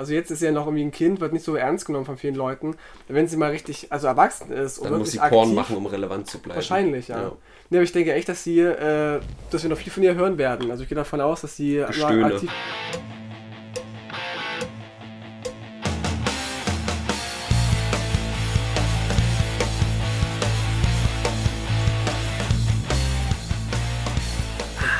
[0.00, 2.16] Also jetzt ist sie ja noch irgendwie ein Kind, wird nicht so ernst genommen von
[2.16, 2.74] vielen Leuten.
[3.06, 5.76] Wenn sie mal richtig, also erwachsen ist und Dann muss wirklich sie Porn aktiv, machen,
[5.76, 6.56] um relevant zu bleiben.
[6.56, 7.20] Wahrscheinlich, ja.
[7.20, 7.32] Ja.
[7.68, 10.38] Nee, aber ich denke echt, dass sie, äh, dass wir noch viel von ihr hören
[10.38, 10.70] werden.
[10.70, 12.24] Also ich gehe davon aus, dass sie Gestöhne.
[12.24, 12.50] aktiv.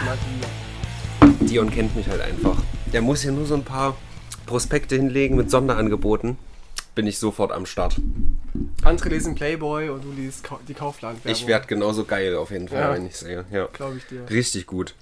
[0.05, 1.47] Magie.
[1.47, 2.59] Dion kennt mich halt einfach.
[2.93, 3.97] Der muss ja nur so ein paar
[4.51, 6.37] Prospekte hinlegen mit Sonderangeboten.
[6.97, 8.01] Bin ich sofort am Start.
[8.83, 11.21] Andere lesen Playboy und du liest die Kaufland.
[11.25, 12.93] Ich werde genauso geil auf jeden Fall, Ja.
[12.93, 13.45] wenn ich sehe.
[13.53, 13.67] Ja.
[13.73, 14.29] Glaube ich dir.
[14.29, 14.97] Richtig gut.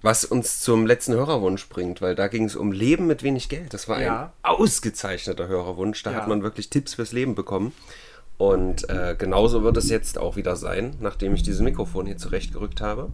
[0.00, 3.74] Was uns zum letzten Hörerwunsch bringt, weil da ging es um Leben mit wenig Geld.
[3.74, 4.32] Das war ein Ja.
[4.44, 6.00] ausgezeichneter Hörerwunsch.
[6.04, 6.18] Da Ja.
[6.18, 7.72] hat man wirklich Tipps fürs Leben bekommen.
[8.38, 12.80] Und äh, genauso wird es jetzt auch wieder sein, nachdem ich dieses Mikrofon hier zurechtgerückt
[12.80, 13.10] habe.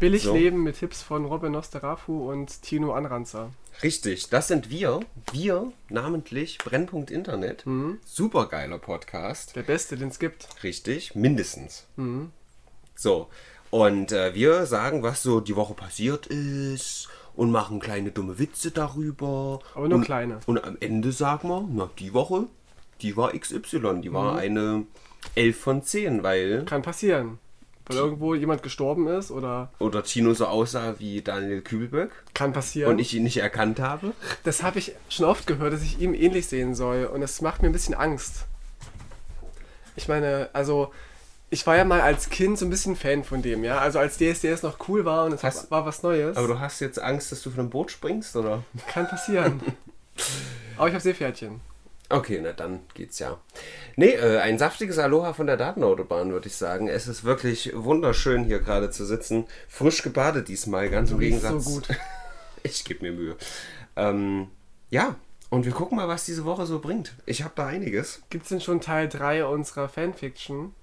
[0.00, 0.34] Billig So.
[0.34, 3.50] leben mit Tipps von Robin Nosterafu und Tino Anranzer.
[3.82, 5.00] Richtig, das sind wir.
[5.32, 7.64] Wir, namentlich Brennpunkt Internet.
[8.04, 9.56] Supergeiler Podcast.
[9.56, 10.46] Der beste, den es gibt.
[10.62, 11.86] Richtig, mindestens.
[12.94, 13.28] So,
[13.70, 18.70] und äh, wir sagen, was so die Woche passiert ist und machen kleine dumme Witze
[18.70, 19.60] darüber.
[19.74, 20.40] Aber nur und, kleine.
[20.46, 22.46] Und am Ende sagen wir, na, die Woche,
[23.02, 24.84] die war XY, die war eine
[25.34, 27.38] 11 von 10, weil Kann passieren.
[27.88, 32.90] Weil irgendwo jemand gestorben ist oder oder Tino so aussah wie Daniel Kübelböck kann passieren.
[32.90, 34.12] und ich ihn nicht erkannt habe.
[34.42, 37.04] Das habe ich schon oft gehört, dass ich ihm ähnlich sehen soll.
[37.04, 38.46] Und das macht mir ein bisschen Angst.
[39.94, 40.92] Ich meine, also,
[41.48, 43.78] ich war ja mal als Kind so ein bisschen Fan von dem, ja.
[43.78, 46.36] Also als DSDS noch cool war und es Hast- war was Neues.
[46.36, 48.64] Aber du hast jetzt Angst, dass du von einem Boot springst, oder?
[48.88, 49.60] Kann passieren.
[50.76, 51.60] Aber ich habe Seepferdchen.
[52.08, 53.40] Okay, na dann geht's ja.
[53.96, 56.88] Nee, äh, ein saftiges Aloha von der Datenautobahn, würde ich sagen.
[56.88, 59.46] Es ist wirklich wunderschön, hier gerade zu sitzen.
[59.68, 61.64] Frisch gebadet diesmal, ganz im Gegensatz.
[61.64, 61.88] so gut.
[62.62, 63.36] Ich gebe mir Mühe.
[63.94, 64.48] Ähm,
[64.90, 65.14] ja,
[65.50, 67.14] und wir gucken mal, was diese Woche so bringt.
[67.24, 68.22] Ich habe da einiges.
[68.28, 70.74] Gibt es denn schon Teil 3 unserer Fanfiction?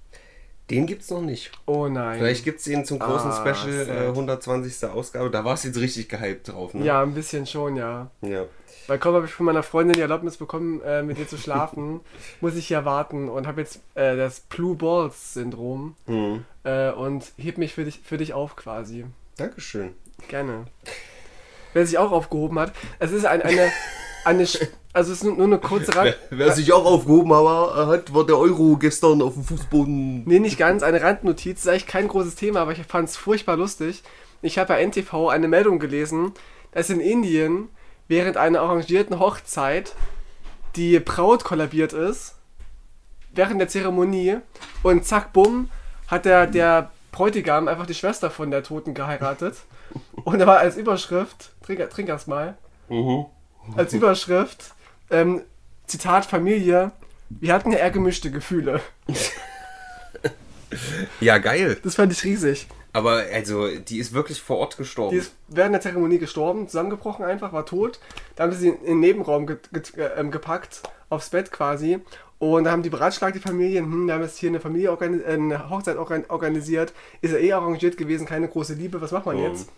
[0.73, 1.51] Den gibt's noch nicht.
[1.67, 2.17] Oh nein.
[2.17, 4.07] Vielleicht gibt's den zum großen Ah, Special, äh, sad.
[4.09, 4.89] 120.
[4.89, 5.29] Ausgabe.
[5.29, 6.83] Da warst du jetzt richtig gehypt drauf, ne?
[6.83, 8.09] Ja, ein bisschen schon, ja.
[8.21, 8.45] Ja.
[8.87, 12.01] Weil kaum habe ich von meiner Freundin die Erlaubnis bekommen, äh, mit ihr zu schlafen,
[12.41, 16.43] muss ich hier warten und habe jetzt äh, das Blue Balls Syndrom Hm.
[16.63, 19.05] äh, und heb mich für dich, für dich auf quasi.
[19.37, 19.91] Dankeschön.
[20.27, 20.65] Gerne.
[21.73, 23.71] Wer sich auch aufgehoben hat, es ist ein, eine,
[24.25, 28.13] eine, Sch- also es ist nur eine kurze Rand, Wer sich auch aufgehoben aber, hat,
[28.13, 30.23] war der Euro gestern auf dem Fußboden.
[30.25, 33.57] nee, nicht ganz, eine Randnotiz, ist eigentlich kein großes Thema, aber ich fand es furchtbar
[33.57, 34.03] lustig.
[34.41, 36.33] Ich habe bei NTV eine Meldung gelesen,
[36.71, 37.69] dass in Indien
[38.07, 39.95] während einer arrangierten Hochzeit
[40.75, 42.35] die Braut kollabiert ist,
[43.33, 44.37] während der Zeremonie
[44.83, 45.69] und zack, bumm,
[46.07, 49.55] hat der, der Bräutigam einfach die Schwester von der Toten geheiratet.
[50.23, 52.57] Und da war als Überschrift, trink, trink erst mal,
[52.89, 53.25] Mhm.
[53.75, 54.73] Als Überschrift,
[55.09, 55.41] ähm,
[55.87, 56.91] Zitat Familie,
[57.29, 58.81] wir hatten ja eher gemischte Gefühle.
[61.19, 61.77] Ja, geil.
[61.83, 62.67] Das fand ich riesig.
[62.93, 65.11] Aber also, die ist wirklich vor Ort gestorben.
[65.11, 67.99] Die ist während der Zeremonie gestorben, zusammengebrochen einfach, war tot.
[68.35, 71.99] Da haben sie sie in den Nebenraum ge ge äh, ähm, gepackt, aufs Bett quasi.
[72.39, 75.33] Und da haben die beratschlagt, die Familien, hm, wir haben jetzt hier eine Familie, äh,
[75.33, 79.37] eine Hochzeit organ organisiert, ist ja eh arrangiert gewesen, keine große Liebe, was macht man
[79.37, 79.43] Mhm.
[79.43, 79.67] jetzt?
[79.67, 79.71] Da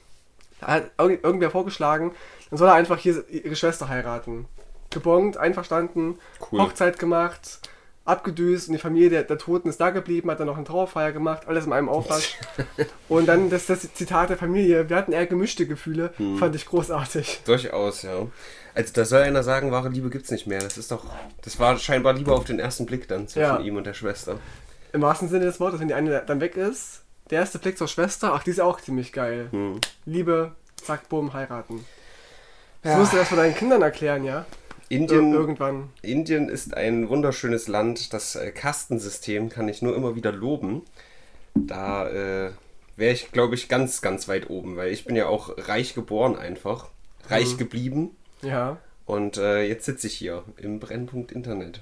[0.61, 2.11] hat irg- irgendwer vorgeschlagen,
[2.49, 4.45] dann soll er einfach hier ihre Schwester heiraten.
[4.91, 6.19] Gebongt, einverstanden,
[6.51, 6.61] Cool.
[6.61, 7.59] Hochzeit gemacht,
[8.05, 11.11] abgedüst und die Familie der, der Toten ist da geblieben, hat dann noch eine Trauerfeier
[11.11, 12.38] gemacht, alles in einem Aufwasch.
[13.09, 16.38] und dann das, das Zitat der Familie, wir hatten eher gemischte Gefühle, Hm.
[16.38, 17.41] fand ich großartig.
[17.45, 18.27] Durchaus, ja.
[18.75, 20.59] Also da soll einer sagen, wahre Liebe gibt's nicht mehr.
[20.59, 21.05] Das ist doch.
[21.44, 23.59] Das war scheinbar lieber auf den ersten Blick dann zwischen Ja.
[23.59, 24.38] ihm und der Schwester.
[24.94, 27.88] Im wahrsten Sinne des Wortes, wenn die eine dann weg ist, der erste Blick zur
[27.88, 29.47] Schwester, ach, die ist auch ziemlich geil.
[29.52, 29.80] Hm.
[30.06, 31.86] Liebe, zack, bumm, heiraten.
[32.84, 33.00] Das Ja.
[33.00, 34.46] musst du erst von deinen Kindern erklären, ja?
[34.90, 35.90] Ir Indien, irgendwann.
[36.03, 38.13] Indien ist ein wunderschönes Land.
[38.13, 40.84] Das äh, Kastensystem kann ich nur immer wieder loben.
[41.56, 42.52] Da äh,
[42.96, 46.36] wäre ich, glaube ich, ganz, ganz weit oben, weil ich bin ja auch reich geboren
[46.38, 46.90] einfach.
[47.30, 47.57] Reich Mhm.
[47.57, 48.16] geblieben.
[48.44, 48.78] Ja.
[49.07, 51.81] Und äh, jetzt sitze ich hier im Brennpunkt Internet,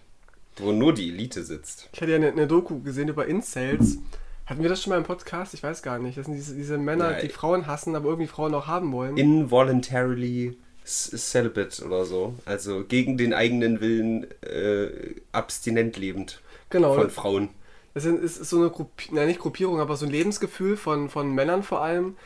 [0.58, 1.90] wo nur die Elite sitzt.
[1.92, 3.98] Ich hatte ja eine, eine Doku gesehen über Incels.
[4.46, 5.54] Hatten wir das schon mal im Podcast?
[5.54, 6.18] Ich weiß gar nicht.
[6.18, 7.22] Das sind diese, diese Männer, Nein.
[7.22, 9.16] die Frauen hassen, aber irgendwie Frauen auch haben wollen.
[9.16, 12.36] Involuntarily celibate oder so.
[12.46, 16.94] Also gegen den eigenen Willen äh, abstinent lebend genau.
[16.94, 17.50] von Frauen.
[17.94, 21.64] Das ist, so eine Gruppi na, nicht Gruppierung, aber so ein Lebensgefühl von, von Männern
[21.64, 22.18] vor allem,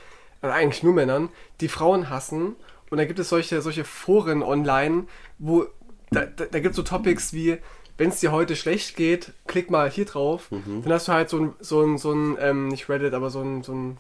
[0.42, 1.30] also eigentlich nur Männern,
[1.62, 2.56] die Frauen hassen.
[2.90, 5.04] Und da gibt es solche, solche Foren online,
[5.40, 5.68] wo
[6.10, 7.58] da, da, da gibt es so Topics wie,
[7.98, 10.48] wenn es dir heute schlecht geht, klick mal hier drauf.
[10.84, 13.42] Dann hast du halt so ein, so ein, so ein ähm, nicht Reddit, aber so
[13.42, 13.98] ein, so ein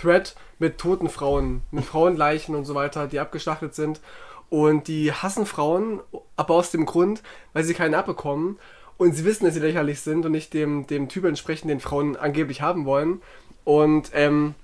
[0.00, 4.00] Thread mit toten Frauen, mit Frauenleichen und so weiter, die abgeschlachtet sind.
[4.50, 6.00] Und die hassen Frauen,
[6.36, 8.58] aber aus dem Grund, weil sie keine abbekommen.
[8.96, 12.16] Und sie wissen, dass sie lächerlich sind und nicht dem, dem Typ entsprechen, den Frauen
[12.16, 13.20] angeblich haben wollen.
[13.64, 14.54] Und ähm,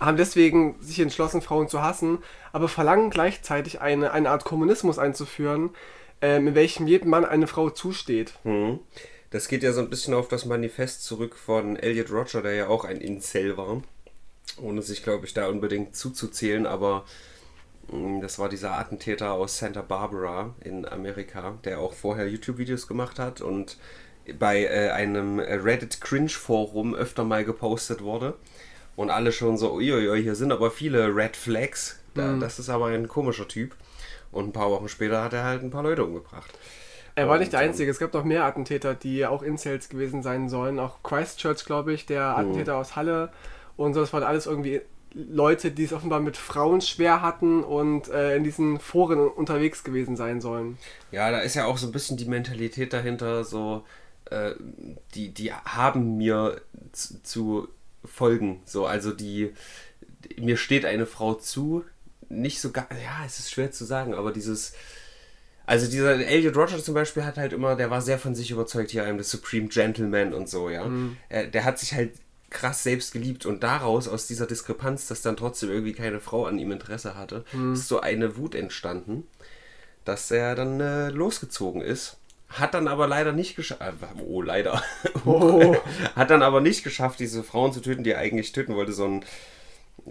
[0.00, 2.18] haben deswegen sich entschlossen, Frauen zu hassen,
[2.52, 5.70] aber verlangen gleichzeitig eine, eine Art Kommunismus einzuführen,
[6.20, 8.34] in welchem jedem Mann eine Frau zusteht.
[8.44, 8.80] Mhm.
[9.30, 12.68] Das geht ja so ein bisschen auf das Manifest zurück von Elliot Roger, der ja
[12.68, 13.82] auch ein Incel war.
[14.60, 17.04] Ohne sich, glaube ich, da unbedingt zuzuzählen, aber
[17.92, 23.18] mh, das war dieser Attentäter aus Santa Barbara in Amerika, der auch vorher YouTube-Videos gemacht
[23.18, 23.76] hat und
[24.38, 28.34] bei äh, einem Reddit Cringe Forum öfter mal gepostet wurde.
[28.96, 32.00] Und alle schon so, uiuiui, hier sind aber viele Red Flags.
[32.14, 33.76] Da, Das ist aber ein komischer Typ.
[34.30, 36.52] Und ein paar Wochen später hat er halt ein paar Leute umgebracht.
[37.14, 40.22] Er war nicht der ähm, Einzige, es gab noch mehr Attentäter, die auch Incels gewesen
[40.22, 40.78] sein sollen.
[40.78, 43.30] Auch Christchurch, glaube ich, der Attentäter aus Halle
[43.76, 44.00] und so.
[44.00, 44.82] Das waren alles irgendwie
[45.14, 50.16] Leute, die es offenbar mit Frauen schwer hatten und äh, in diesen Foren unterwegs gewesen
[50.16, 50.78] sein sollen.
[51.10, 53.84] Ja, da ist ja auch so ein bisschen die Mentalität dahinter, so,
[54.26, 54.52] äh,
[55.14, 56.60] die, die haben mir
[56.92, 57.68] zu, zu
[58.04, 58.62] folgen.
[58.64, 59.54] So, also die,
[60.36, 61.84] mir steht eine Frau zu,
[62.28, 64.72] nicht so ja, es ist schwer zu sagen, aber dieses,
[65.66, 68.90] also dieser Elliot Roger zum Beispiel hat halt immer, der war sehr von sich überzeugt,
[68.90, 70.86] hier einem the Supreme Gentleman und so, ja.
[71.28, 72.12] Er, der hat sich halt
[72.50, 76.58] krass selbst geliebt und daraus, aus dieser Diskrepanz, dass dann trotzdem irgendwie keine Frau an
[76.58, 77.44] ihm Interesse hatte,
[77.74, 79.26] ist so eine Wut entstanden,
[80.04, 82.16] dass er dann äh, losgezogen ist.
[82.48, 83.82] Hat dann aber leider nicht geschafft.
[84.26, 84.82] Oh, leider.
[85.26, 85.76] Oh.
[86.16, 88.94] Hat dann aber nicht geschafft, diese Frauen zu töten, die er eigentlich töten wollte.
[88.94, 89.24] So ein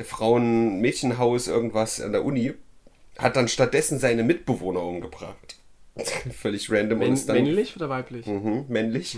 [0.03, 2.53] Frauen-Mädchenhaus, irgendwas an der Uni.
[3.17, 5.57] Hat dann stattdessen seine Mitbewohner umgebracht.
[6.31, 7.01] Völlig random.
[7.01, 8.25] ist dann, männlich oder weiblich?
[8.25, 9.17] Mhm, männlich.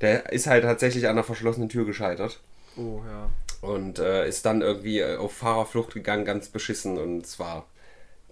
[0.00, 2.40] Der ist halt tatsächlich an einer verschlossenen Tür gescheitert.
[2.76, 3.30] Oh, ja.
[3.66, 6.98] Und äh, ist dann irgendwie äh, auf Fahrerflucht gegangen, ganz beschissen.
[6.98, 7.66] Und es war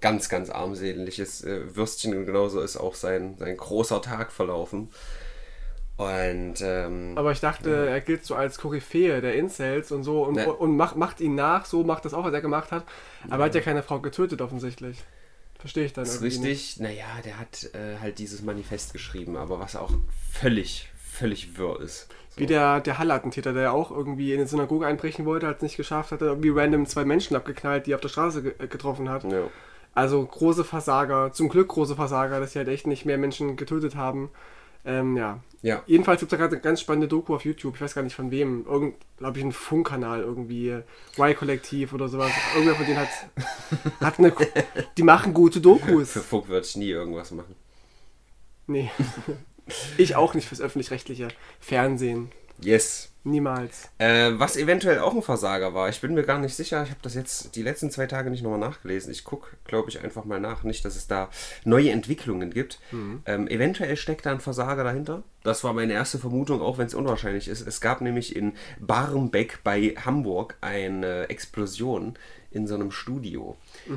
[0.01, 2.15] ganz, ganz armseliges äh, Würstchen.
[2.17, 4.91] Und genauso ist auch sein, sein großer Tag verlaufen.
[5.97, 10.35] Und ähm, Aber ich dachte, er gilt so als Koryphäe der Incels und so und,
[10.37, 10.53] Ne.
[10.53, 12.85] und macht, macht ihn nach, so macht das auch, was er gemacht hat.
[13.29, 14.99] Aber er hat ja keine Frau getötet, offensichtlich.
[15.59, 16.51] Verstehe ich dann ist irgendwie nicht.
[16.51, 19.93] richtig, naja, der hat äh, halt dieses Manifest geschrieben, aber was auch
[20.33, 22.09] völlig, völlig wirr ist.
[22.31, 22.41] So.
[22.41, 25.63] Wie der, der Halle-Attentäter, der ja auch irgendwie in eine Synagoge einbrechen wollte, hat es
[25.63, 28.67] nicht geschafft, hat irgendwie random zwei Menschen abgeknallt, die er auf der Straße ge äh,
[28.67, 29.23] getroffen hat.
[29.25, 29.45] Ja.
[29.95, 33.95] Also große Versager, zum Glück große Versager, dass sie halt echt nicht mehr Menschen getötet
[33.95, 34.31] haben.
[34.85, 35.41] Ähm, ja.
[35.63, 38.03] ja, Jedenfalls gibt es da gerade eine ganz spannende Doku auf YouTube, ich weiß gar
[38.03, 40.81] nicht von wem, irgend, glaube ich, ein Funkkanal irgendwie,
[41.17, 42.33] Y-Kollektiv oder sowas.
[42.55, 43.09] Irgendwer von denen hat,
[44.01, 44.35] hat eine,
[44.97, 46.11] die machen gute Dokus.
[46.11, 47.55] für Funk würde ich nie irgendwas machen.
[48.67, 48.91] Nee.
[49.97, 51.29] Ich auch nicht fürs öffentlich-rechtliche
[51.61, 52.33] Fernsehen.
[52.61, 53.12] Yes.
[53.25, 53.89] Niemals.
[53.99, 57.01] Äh, was eventuell auch ein Versager war, ich bin mir gar nicht sicher, ich habe
[57.03, 59.13] das jetzt die letzten zwei Tage nicht nochmal nachgelesen.
[59.13, 61.31] Ich gucke, glaube ich, einfach mal nach, nicht, dass es da
[61.65, 62.81] neue Entwicklungen gibt.
[63.27, 65.23] Ähm, eventuell steckt da ein Versager dahinter.
[65.45, 67.67] Das war meine erste Vermutung, auch wenn es unwahrscheinlich ist.
[67.67, 72.15] Es gab nämlich in Barmbek bei Hamburg eine Explosion
[72.55, 73.57] in so einem Studio.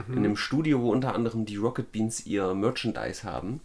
[0.09, 3.61] In einem Studio, wo unter anderem die Rocket Beans ihr Merchandise haben.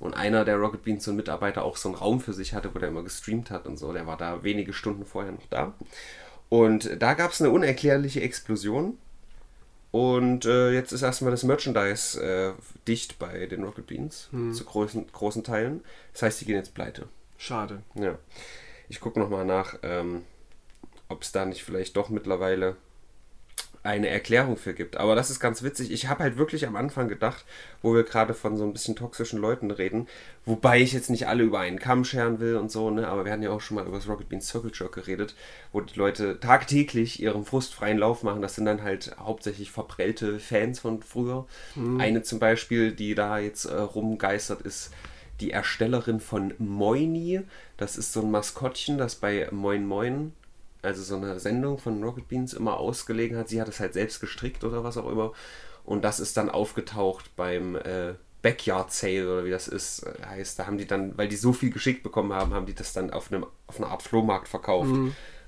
[0.00, 2.74] Und einer der Rocket Beans, so ein Mitarbeiter, auch so einen Raum für sich hatte,
[2.74, 3.92] wo der immer gestreamt hat und so.
[3.92, 5.74] Der war da wenige Stunden vorher noch da.
[6.48, 8.98] Und da gab es eine unerklärliche Explosion.
[9.90, 12.52] Und äh, jetzt ist erstmal das Merchandise äh,
[12.88, 15.82] dicht bei den Rocket Beans, zu großen, großen Teilen.
[16.12, 17.08] Das heißt, die gehen jetzt pleite.
[17.38, 17.82] Schade.
[17.94, 18.18] Ja.
[18.88, 20.22] Ich gucke nochmal nach, ähm,
[21.08, 22.76] ob es da nicht vielleicht doch mittlerweile
[23.84, 24.96] eine Erklärung für gibt.
[24.96, 25.92] Aber das ist ganz witzig.
[25.92, 27.44] Ich habe halt wirklich am Anfang gedacht,
[27.82, 30.08] wo wir gerade von so ein bisschen toxischen Leuten reden,
[30.46, 33.06] wobei ich jetzt nicht alle über einen Kamm scheren will und so, ne?
[33.06, 35.34] aber wir hatten ja auch schon mal über das Rocket Beans Circle Jerk geredet,
[35.70, 38.40] wo die Leute tagtäglich ihren frustfreien Lauf machen.
[38.40, 41.46] Das sind dann halt hauptsächlich verprellte Fans von früher.
[42.00, 44.92] Eine zum Beispiel, die da jetzt äh, rumgeistert, ist
[45.40, 47.42] die Erstellerin von Moini.
[47.76, 50.32] Das ist so ein Maskottchen, das bei Moin Moin,
[50.84, 53.48] also so eine Sendung von Rocket Beans, immer ausgelegen hat.
[53.48, 55.32] Sie hat es halt selbst gestrickt oder was auch immer.
[55.84, 60.58] Und das ist dann aufgetaucht beim äh, Backyard Sale oder wie das ist, äh, heißt.
[60.58, 63.10] Da haben die dann, weil die so viel geschickt bekommen haben, haben die das dann
[63.10, 64.90] auf, einem, auf einer Art Flohmarkt verkauft.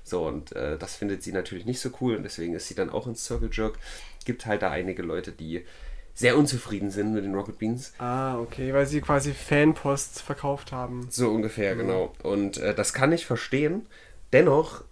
[0.03, 2.89] So, und äh, das findet sie natürlich nicht so cool und deswegen ist sie dann
[2.89, 3.77] auch ins Circle Jerk.
[4.25, 5.65] Gibt halt da einige Leute, die
[6.13, 7.93] sehr unzufrieden sind mit den Rocket Beans.
[7.99, 11.07] Ah, okay, weil sie quasi Fanpost verkauft haben.
[11.11, 12.13] So ungefähr, genau.
[12.23, 13.85] Und äh, das kann ich verstehen.
[14.33, 14.83] Dennoch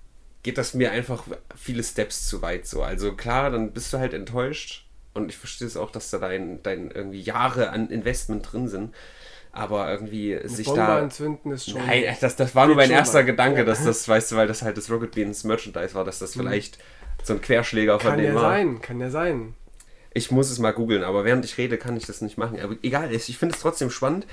[0.46, 1.24] geht das mir einfach
[1.58, 2.84] viele Steps zu weit so.
[2.84, 4.86] Also klar, dann bist du halt enttäuscht.
[5.16, 8.94] Und ich verstehe es auch, dass da dein, dein irgendwie Jahre an Investment drin sind.
[9.52, 11.00] Aber irgendwie sich Bombe da.
[11.00, 11.84] entzünden ist schon.
[11.84, 13.26] Nein, das, das war nur mein erster mal.
[13.26, 13.66] Gedanke, Ja.
[13.66, 16.78] dass das, weißt du, weil das halt das Rocket Beans Merchandise war, dass das vielleicht
[17.24, 18.52] so ein Querschläger von kann denen ja war.
[18.52, 19.56] sein, kann ja sein.
[20.14, 22.60] Ich muss es mal googeln, aber während ich rede, kann ich das nicht machen.
[22.60, 24.28] Aber egal, ich finde es trotzdem spannend,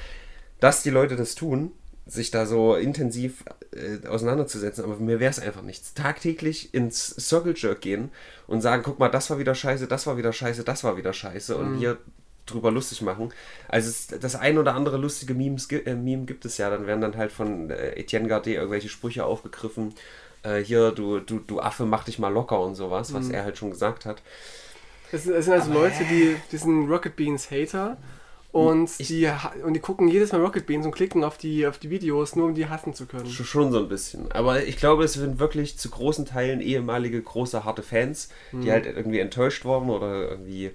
[0.61, 1.73] dass die Leute das tun,
[2.05, 4.85] sich da so intensiv äh, auseinanderzusetzen.
[4.85, 5.95] Aber mir wäre es einfach nichts.
[5.95, 8.11] Tagtäglich ins Circle Jerk gehen
[8.47, 11.13] und sagen, guck mal, das war wieder scheiße, das war wieder scheiße, das war wieder
[11.13, 11.57] scheiße.
[11.57, 11.99] Und hier
[12.47, 13.33] drüber lustig machen.
[13.69, 16.71] Also es, das ein oder andere lustige Memes, äh, Meme gibt es ja.
[16.71, 19.95] Dann werden dann halt von äh, Etienne Gardet irgendwelche Sprüche aufgegriffen.
[20.43, 23.59] Äh, hier, du, du, du Affe, mach dich mal locker und sowas, was er halt
[23.59, 24.23] schon gesagt hat.
[25.13, 27.99] Es sind, es sind also Leute, die, die sind Rocket Beans Hater
[28.53, 31.79] und die, ha- und die gucken jedes Mal Rocket Beans und klicken auf die, auf
[31.79, 33.27] die Videos, nur um die hassen zu können.
[33.27, 34.31] Sch- Schon so ein bisschen.
[34.33, 38.85] Aber ich glaube, es sind wirklich zu großen Teilen ehemalige große, harte Fans, die halt
[38.87, 40.71] irgendwie enttäuscht wurden oder irgendwie.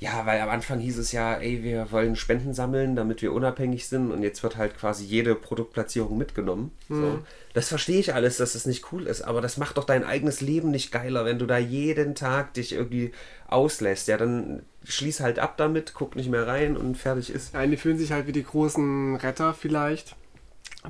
[0.00, 3.86] Ja, weil am Anfang hieß es ja, ey, wir wollen Spenden sammeln, damit wir unabhängig
[3.86, 6.72] sind und jetzt wird halt quasi jede Produktplatzierung mitgenommen.
[6.88, 7.18] So.
[7.52, 10.40] Das verstehe ich alles, dass das nicht cool ist, aber das macht doch dein eigenes
[10.40, 13.12] Leben nicht geiler, wenn du da jeden Tag dich irgendwie
[13.46, 14.08] auslässt.
[14.08, 17.52] Ja, dann schließ halt ab damit, guck nicht mehr rein und fertig ist.
[17.52, 20.16] Ja, die fühlen sich halt wie die großen Retter vielleicht,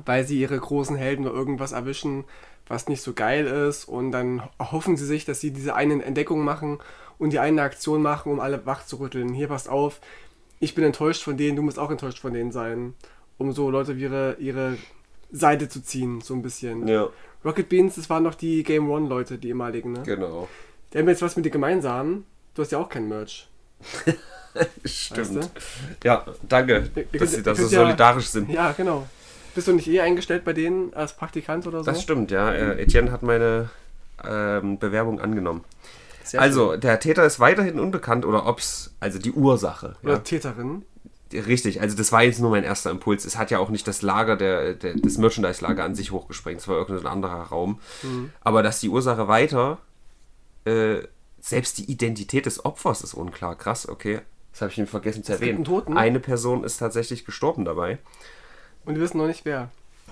[0.05, 2.23] weil sie ihre großen Helden nur irgendwas erwischen,
[2.65, 6.45] was nicht so geil ist und dann hoffen sie sich, dass sie diese eine Entdeckung
[6.45, 6.79] machen
[7.21, 9.33] und die eine Aktion machen, um alle wach zu rütteln.
[9.33, 10.01] Hier passt auf,
[10.59, 12.95] ich bin enttäuscht von denen, du musst auch enttäuscht von denen sein,
[13.37, 14.77] um so Leute wie ihre, ihre
[15.31, 16.87] Seite zu ziehen, so ein bisschen.
[16.87, 17.09] Ja,
[17.45, 20.01] Rocket Beans, das waren doch die Game One Leute, die ehemaligen, ne?
[20.03, 20.47] genau.
[20.93, 22.25] Die haben jetzt was mit dir gemeinsam,
[22.55, 23.47] du hast ja auch kein Merch.
[24.85, 25.35] Stimmt.
[25.37, 25.51] Weißt
[26.03, 28.49] Ja, danke, Ihr- ihr dass Sie da so ja- solidarisch sind.
[28.49, 29.07] Ja, genau.
[29.55, 31.91] Bist du nicht eh eingestellt bei denen als Praktikant oder so?
[31.91, 32.51] Das stimmt, ja.
[32.51, 33.69] Äh, Etienne hat meine
[34.23, 35.63] ähm, Bewerbung angenommen.
[36.23, 39.95] Sehr also, der Täter ist weiterhin unbekannt oder ob's, also die Ursache.
[40.03, 40.19] Oder Ja.
[40.19, 40.85] Täterin.
[41.33, 43.23] Richtig, also das war jetzt nur mein erster Impuls.
[43.23, 46.67] Es hat ja auch nicht das Lager, der, der, das Merchandise-Lager an sich hochgesprengt, es
[46.67, 47.79] war irgendein anderer Raum.
[48.41, 49.77] Aber dass die Ursache weiter,
[50.65, 50.99] äh,
[51.39, 53.55] selbst die Identität des Opfers ist unklar.
[53.55, 54.21] Krass, okay.
[54.51, 55.57] Das habe ich ihm vergessen zu gibt erwähnen.
[55.57, 55.97] einen Toten?
[55.97, 57.97] Eine Person ist tatsächlich gestorben dabei.
[58.85, 59.69] Und wir wissen noch nicht wer.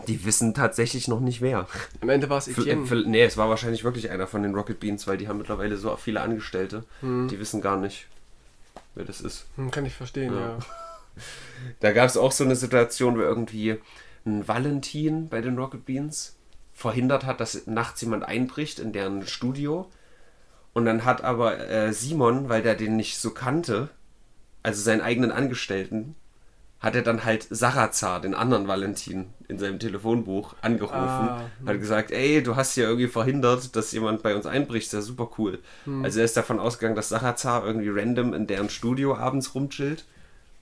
[0.08, 1.68] Die wissen tatsächlich noch nicht wer.
[2.02, 2.86] Am Ende war es Etienne.
[2.86, 5.78] für, nee, es war wahrscheinlich wirklich einer von den Rocket Beans, weil die haben mittlerweile
[5.78, 6.84] so viele Angestellte.
[7.02, 8.08] Die wissen gar nicht,
[8.96, 9.46] wer das ist.
[9.56, 10.58] Hm, kann ich verstehen, ja.
[11.82, 13.78] Da gab es auch so eine Situation, wo irgendwie
[14.26, 16.38] ein Valentin bei den Rocket Beans
[16.74, 19.90] verhindert hat, dass nachts jemand einbricht in deren Studio.
[20.74, 23.90] Und dann hat aber äh, Simon, weil der den nicht so kannte,
[24.64, 26.16] also seinen eigenen Angestellten,
[26.80, 30.96] hat er dann halt Sarazar, den anderen Valentin, in seinem Telefonbuch angerufen.
[30.96, 34.88] Ah, hat gesagt, ey, du hast hier irgendwie verhindert, dass jemand bei uns einbricht.
[34.88, 35.60] Ist ja super cool.
[36.04, 40.06] Also er ist davon ausgegangen, dass Sarazar irgendwie random in deren Studio abends rumchillt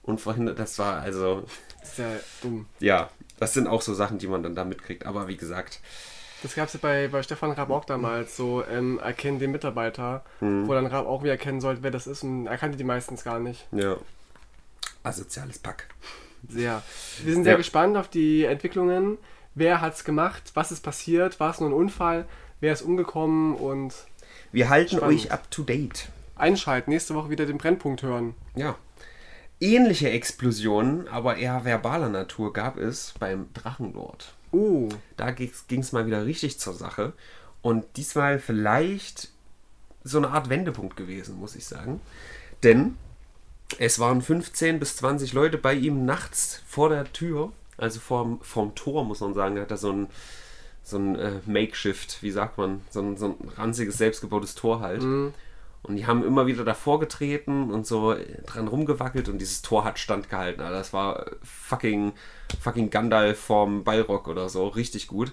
[0.02, 0.58] und verhindert.
[0.58, 1.44] Das war also,
[1.80, 2.06] Das ist ja
[2.42, 2.66] dumm.
[2.80, 5.06] ja, das sind auch so Sachen, die man dann da mitkriegt.
[5.06, 5.78] Aber wie gesagt,
[6.42, 10.24] Das gab es ja bei, bei Stefan Raab auch damals, so ähm, erkennen den Mitarbeiter,
[10.40, 10.66] Hm.
[10.66, 13.22] wo dann Raab auch wieder erkennen sollte, wer das ist und er kannte die meistens
[13.22, 13.66] gar nicht.
[13.72, 13.96] ja,
[15.08, 15.88] asoziales Pack.
[16.48, 16.82] Sehr.
[17.24, 17.56] Wir sind sehr Ja.
[17.58, 19.18] gespannt auf die Entwicklungen.
[19.54, 20.52] Wer hat's gemacht?
[20.54, 21.40] Was ist passiert?
[21.40, 22.26] War es nur ein Unfall?
[22.60, 23.54] Wer ist umgekommen?
[23.56, 23.94] Und
[24.52, 25.14] Wir halten Spannend.
[25.18, 26.08] euch up to date.
[26.36, 26.90] einschalten.
[26.92, 28.34] Nächste Woche wieder den Brennpunkt hören.
[28.54, 28.76] Ja.
[29.60, 34.32] Ähnliche Explosionen, aber eher verbaler Natur gab es beim Drachenlord.
[34.52, 35.50] Uh, Da ging
[35.80, 37.12] es mal wieder richtig zur Sache.
[37.60, 39.30] Und diesmal vielleicht
[40.04, 42.00] so eine Art Wendepunkt gewesen, muss ich sagen.
[42.62, 42.96] Denn
[43.78, 48.74] es waren 15 bis 20 Leute bei ihm nachts vor der Tür, also vorm, vorm
[48.74, 49.56] Tor, muss man sagen.
[49.56, 50.06] Er hat da so ein,
[50.82, 55.02] so ein äh, Makeshift, wie sagt man, so ein, so ein ranziges, selbstgebautes Tor halt.
[55.82, 59.98] Und die haben immer wieder davor getreten und so dran rumgewackelt und dieses Tor hat
[59.98, 60.62] standgehalten.
[60.62, 62.12] Also das war fucking,
[62.60, 64.66] fucking Gandalf vom Ballrock oder so.
[64.68, 65.32] Richtig gut.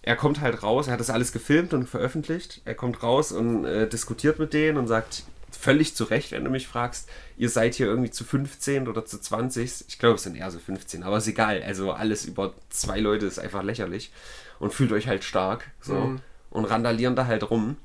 [0.00, 2.60] Er kommt halt raus, er hat das alles gefilmt und veröffentlicht.
[2.64, 5.24] Er kommt raus und äh, diskutiert mit denen und sagt,
[5.56, 9.20] völlig zu Recht, wenn du mich fragst, ihr seid hier irgendwie zu 15 oder zu
[9.20, 9.84] 20.
[9.88, 11.62] Ich glaube, es sind eher so 15, aber ist egal.
[11.62, 14.12] Also alles über zwei Leute ist einfach lächerlich.
[14.58, 15.70] Und fühlt euch halt stark.
[15.80, 15.94] So.
[15.94, 16.20] Mhm.
[16.50, 17.76] Und randalieren da halt rum.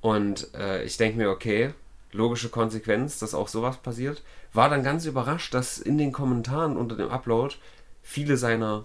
[0.00, 1.72] Und äh, ich denke mir, okay,
[2.12, 4.22] logische Konsequenz, dass auch sowas passiert.
[4.52, 7.54] War dann ganz überrascht, dass in den Kommentaren unter dem Upload
[8.02, 8.84] viele seiner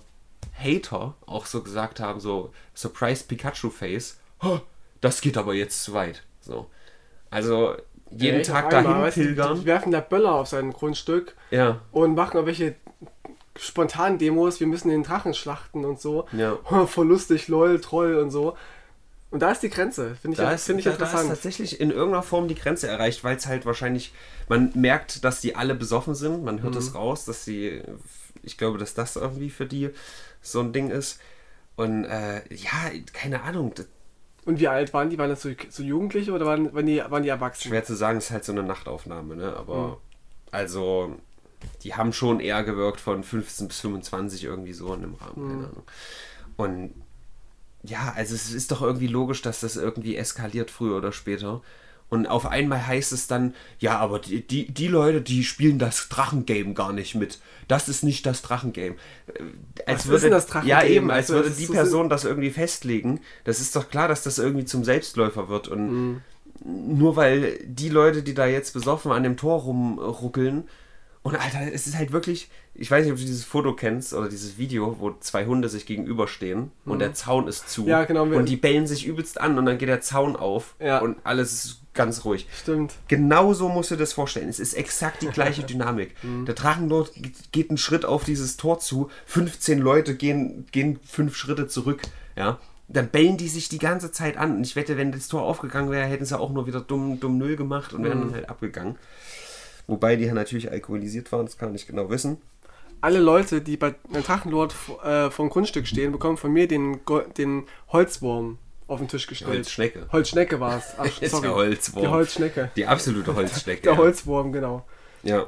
[0.53, 4.61] Hater auch so gesagt haben, so Surprise Pikachu Face, "Ha,
[5.01, 6.23] das geht aber jetzt zu weit.
[6.41, 6.67] So.
[7.29, 7.75] Also
[8.15, 9.65] jeden echt Tag einmal, dahin weißt du, Die pilgern.
[9.65, 12.75] werfen da Böller auf sein Grundstück Ja, und machen irgendwelche
[13.57, 14.59] spontanen Demos.
[14.59, 16.25] Wir müssen den Drachen schlachten und so.
[16.31, 16.57] Ja.
[16.87, 18.55] Voll lustig, lol, Troll und so.
[19.29, 20.15] Und da ist die Grenze.
[20.21, 21.29] Finde ich, da ist, finde ich da, da ist interessant.
[21.29, 24.13] tatsächlich in irgendeiner Form die Grenze erreicht, weil es halt wahrscheinlich,
[24.49, 27.81] man merkt, dass die alle besoffen sind, man hört es raus, dass sie,
[28.43, 29.89] ich glaube, dass das irgendwie für die
[30.41, 31.19] so ein Ding ist.
[31.77, 32.71] Und äh, ja,
[33.13, 33.73] keine Ahnung,
[34.45, 35.17] Und wie alt waren die?
[35.17, 37.69] Waren das so, so Jugendliche oder waren, waren, die, waren die erwachsen?
[37.69, 39.55] Schwer zu sagen, ist halt so eine Nachtaufnahme, ne?
[39.55, 39.95] Aber mhm.
[40.51, 41.15] also,
[41.83, 45.49] die haben schon eher gewirkt von 15 bis 25 irgendwie so in dem Rahmen, mhm.
[45.49, 45.83] keine Ahnung.
[46.57, 46.93] Und
[47.83, 51.61] ja, also es ist doch irgendwie logisch, dass das irgendwie eskaliert früher oder später.
[52.11, 56.09] Und auf einmal heißt es dann, ja, aber die, die, die Leute, die spielen das
[56.09, 57.39] Drachengame gar nicht mit.
[57.69, 58.95] Das ist nicht das Drachengame.
[59.33, 59.43] Äh,
[59.87, 60.69] als Was würde, das Drachengame?
[60.69, 63.21] Ja, eben, als Also, würde die so Person das irgendwie festlegen.
[63.45, 65.69] Das ist doch klar, dass das irgendwie zum Selbstläufer wird.
[65.69, 66.21] Und Mhm.
[66.97, 70.67] nur weil die Leute, die da jetzt besoffen an dem Tor rumruckeln,
[71.23, 74.27] und Alter, es ist halt wirklich, ich weiß nicht, ob du dieses Foto kennst oder
[74.27, 77.83] dieses Video, wo zwei Hunde sich gegenüberstehen und der Zaun ist zu.
[77.83, 77.87] Mhm.
[77.87, 80.97] Ja, genau, Und die bellen sich übelst an und dann geht der Zaun auf Ja.
[80.99, 82.47] und alles ist ganz ruhig.
[82.53, 82.93] Stimmt.
[83.07, 84.49] Genau so musst du das vorstellen.
[84.49, 86.15] Es ist exakt die gleiche Dynamik.
[86.23, 86.45] Mhm.
[86.45, 87.11] Der Drachenlord
[87.51, 92.01] geht einen Schritt auf dieses Tor zu, 15 Leute gehen, gehen fünf Schritte zurück.
[92.35, 92.59] Ja.
[92.87, 94.55] Dann bellen die sich die ganze Zeit an.
[94.57, 97.37] Und ich wette, wenn das Tor aufgegangen wäre, hätten sie auch nur wieder dumm, dumm
[97.37, 98.23] Null gemacht und wären Mhm.
[98.25, 98.95] dann halt abgegangen.
[99.87, 102.37] Wobei die ja natürlich alkoholisiert waren, das kann ich genau wissen.
[103.01, 106.99] Alle Leute, die bei einem Drachenlord äh, vom Grundstück stehen, bekommen von mir den,
[107.37, 108.59] den Holzwurm
[108.91, 109.51] auf den Tisch gestellt.
[109.51, 110.07] Holzschnecke.
[110.11, 110.83] Holzschnecke war es.
[110.97, 111.43] Ach, Ist sorry.
[111.47, 112.03] der Holzwurm.
[112.03, 112.71] Die Holzschnecke.
[112.75, 113.81] Die absolute Holzschnecke.
[113.83, 113.97] Der ja.
[113.97, 114.85] Holzwurm, genau.
[115.23, 115.45] Ja.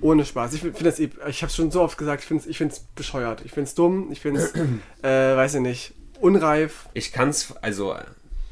[0.00, 0.54] Ohne Spaß.
[0.54, 2.58] Ich finde das, eh- ich habe es schon so oft gesagt, ich finde es ich
[2.58, 3.42] find's bescheuert.
[3.44, 4.52] Ich finde es dumm, ich finde es,
[5.02, 6.88] äh, weiß ich nicht, unreif.
[6.92, 7.94] Ich kann's, also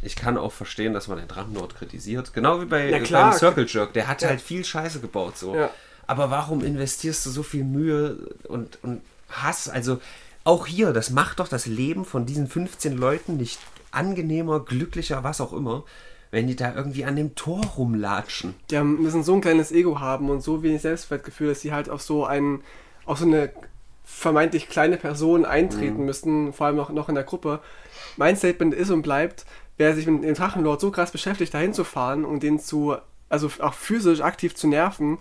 [0.03, 2.33] ich kann auch verstehen, dass man den Drachenlord kritisiert.
[2.33, 3.93] Genau wie bei äh, beim Circle Jerk.
[3.95, 4.29] Der hat Ja.
[4.29, 5.55] halt viel Scheiße gebaut so.
[5.57, 5.71] Ja.
[6.07, 8.17] Aber warum investierst du so viel Mühe
[8.49, 9.69] und, und Hass?
[9.69, 10.01] Also
[10.45, 13.59] auch hier, das macht doch das Leben von diesen 15 Leuten nicht
[13.93, 15.85] angenehmer, glücklicher, was auch immer,
[16.31, 18.55] wenn die da irgendwie an dem Tor rumlatschen.
[18.71, 21.89] Die haben, müssen so ein kleines Ego haben und so wenig Selbstwertgefühl, dass sie halt
[21.91, 22.63] auf so einen,
[23.05, 23.51] auf so eine
[24.05, 27.61] vermeintlich kleine Person eintreten müssten, vor allem noch, noch in der Gruppe.
[28.17, 29.45] Mein Statement ist und bleibt,
[29.79, 32.97] wer sich mit dem Drachenlord so krass beschäftigt, dahin zu fahren und den zu,
[33.29, 35.19] also auch physisch aktiv zu nerven,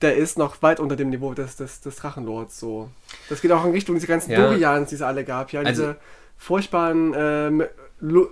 [0.00, 2.58] der ist noch weit unter dem Niveau des, des, des Drachenlords.
[2.60, 2.88] So.
[3.28, 4.38] Das geht auch in Richtung diese ganzen Ja.
[4.42, 5.52] Dorians, die es alle gab.
[5.52, 5.96] Ja, Also- diese
[6.36, 7.64] furchtbaren, ähm,
[8.00, 8.26] lu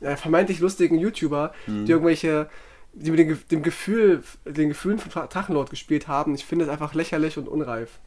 [0.00, 1.86] ja, vermeintlich lustigen YouTuber, Mhm.
[1.86, 2.48] die irgendwelche,
[2.92, 6.34] die mit dem, dem Gefühl, den Gefühlen von Dra- Drachenlord gespielt haben.
[6.34, 7.98] Ich finde es einfach lächerlich und unreif.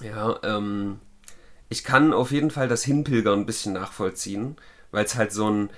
[0.00, 0.98] Ja, ähm,
[1.68, 4.56] ich kann auf jeden Fall das Hinpilgern ein bisschen nachvollziehen,
[4.90, 5.70] weil es halt so ein,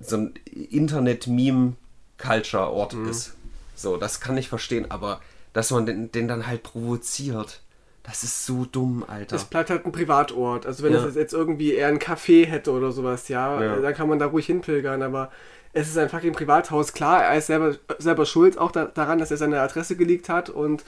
[0.00, 3.34] so ein Internet-Meme-Culture-Ort ist.
[3.74, 5.20] So, das kann ich verstehen, aber
[5.52, 7.62] dass man den, den dann halt provoziert,
[8.02, 9.36] das ist so dumm, Alter.
[9.36, 10.66] Es bleibt halt ein Privatort.
[10.66, 11.04] Also wenn Ja.
[11.04, 13.76] es jetzt irgendwie eher ein Café hätte oder sowas, ja, Ja.
[13.76, 15.30] äh, dann kann man da ruhig hinpilgern, aber
[15.72, 16.92] es ist ein fucking Privathaus.
[16.92, 20.50] Klar, er ist selber, selber schuld auch da, daran, dass er seine Adresse geleakt hat
[20.50, 20.84] und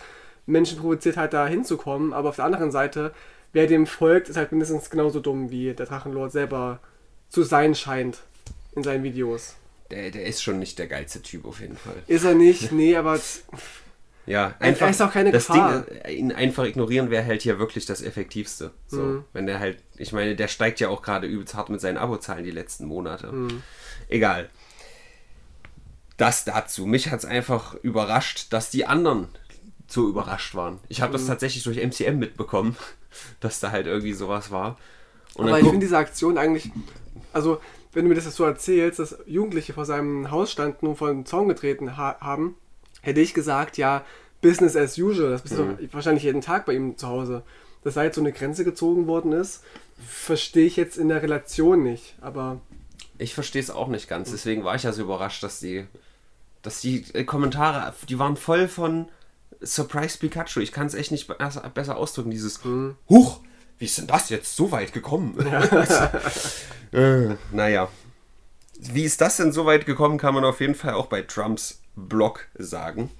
[0.47, 2.13] Menschen provoziert hat, da hinzukommen.
[2.13, 3.13] Aber auf der anderen Seite,
[3.53, 6.81] wer dem folgt, ist halt mindestens genauso dumm, wie der Drachenlord selber
[7.31, 8.23] zu sein scheint
[8.75, 9.55] in seinen Videos.
[9.91, 11.95] Der, der ist schon nicht der geilste Typ auf jeden Fall.
[12.09, 13.19] Ist er nicht, nee, aber
[14.27, 15.83] Ja, er ist auch keine das Gefahr.
[15.83, 18.71] Ding, äh, ihn einfach ignorieren wäre halt hier wirklich das Effektivste.
[18.87, 19.25] So, Mhm.
[19.35, 22.43] wenn der halt, ich meine, der steigt ja auch gerade übelst hart mit seinen Abozahlen
[22.45, 23.31] die letzten Monate.
[23.33, 23.63] Mhm.
[24.09, 24.49] Egal.
[26.17, 26.87] Das dazu.
[26.87, 29.29] Mich hat es einfach überrascht, dass die anderen
[29.89, 30.79] so überrascht waren.
[30.89, 31.15] Ich habe Mhm.
[31.15, 32.77] das tatsächlich durch MCM mitbekommen,
[33.41, 34.79] dass da halt irgendwie sowas war.
[35.35, 36.71] Und Aber ich finde diese Aktion eigentlich,
[37.33, 37.61] also
[37.93, 41.09] wenn du mir das jetzt so erzählst, dass Jugendliche vor seinem Haus standen und vor
[41.09, 42.57] den Zaun getreten ha haben,
[43.05, 44.05] hätte ich gesagt, ja,
[44.43, 45.77] Business as usual, das bist du Mhm.
[45.79, 47.43] doch wahrscheinlich jeden Tag bei ihm zu Hause.
[47.83, 49.63] Dass da jetzt so eine Grenze gezogen worden ist,
[50.07, 52.17] verstehe ich jetzt in der Relation nicht.
[52.21, 52.61] Aber
[53.19, 54.31] Ich verstehe es auch nicht ganz.
[54.33, 55.87] Deswegen war ich ja so überrascht, dass die,
[56.63, 59.09] dass die äh, Kommentare, die waren voll von
[59.61, 60.61] Surprise Pikachu.
[60.61, 62.31] Ich kann es echt nicht besser, ausdrücken.
[62.31, 62.61] Dieses
[63.09, 63.41] Huch,
[63.79, 65.39] wie ist denn das jetzt so weit gekommen?
[66.93, 67.89] äh, naja.
[68.81, 71.81] Wie ist das denn so weit gekommen, kann man auf jeden Fall auch bei Trumps
[71.97, 73.11] Blog sagen.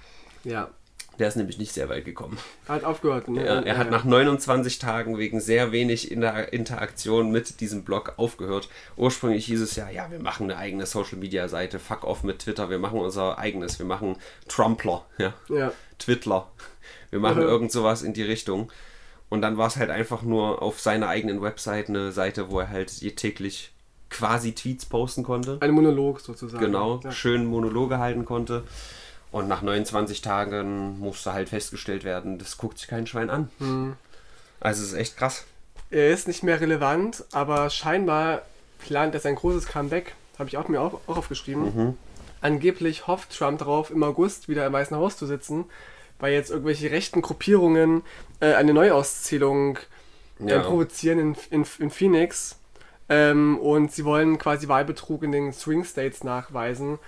[0.43, 0.69] ja,
[1.17, 2.37] Der ist nämlich nicht sehr weit gekommen.
[2.67, 3.27] er hat aufgehört.
[3.29, 3.43] Ne?
[3.45, 8.67] Er Ja, hat nach 29 Tagen wegen sehr wenig Inter Interaktion mit diesem Blog aufgehört.
[8.97, 12.39] Ursprünglich hieß es ja, ja, wir machen eine eigene Social Media Seite, fuck off mit
[12.39, 14.17] Twitter, wir machen unser eigenes, wir machen
[14.49, 15.71] Trumpler, ja, Ja.
[15.99, 16.51] Twittler.
[17.11, 17.47] Wir machen Mhm.
[17.49, 18.71] irgend sowas in die Richtung.
[19.29, 22.69] Und dann war es halt einfach nur auf seiner eigenen Website eine Seite, wo er
[22.69, 23.71] halt täglich
[24.15, 25.57] quasi Tweets posten konnte.
[25.59, 26.63] Ein Monolog sozusagen.
[26.63, 27.11] Genau, Ja.
[27.11, 28.63] schön Monologe halten konnte.
[29.31, 33.49] Und nach 29 Tagen musste halt festgestellt werden, das guckt sich kein Schwein an.
[33.59, 33.93] Mhm.
[34.61, 35.43] Also es ist echt krass.
[35.91, 38.41] Er ist nicht mehr relevant, aber scheinbar
[38.79, 40.15] plant er sein großes Comeback.
[40.39, 41.97] Habe ich auch mir auch, auch aufgeschrieben.
[42.41, 45.65] Angeblich hofft Trump darauf, im August wieder im Weißen Haus zu sitzen,
[46.19, 48.03] weil jetzt irgendwelche rechten Gruppierungen
[48.39, 49.77] äh, eine Neuauszählung
[50.39, 50.59] äh, Ja.
[50.61, 52.57] provozieren in, in, in Phoenix.
[53.09, 56.99] Ähm, und sie wollen quasi Wahlbetrug in den Swing States nachweisen.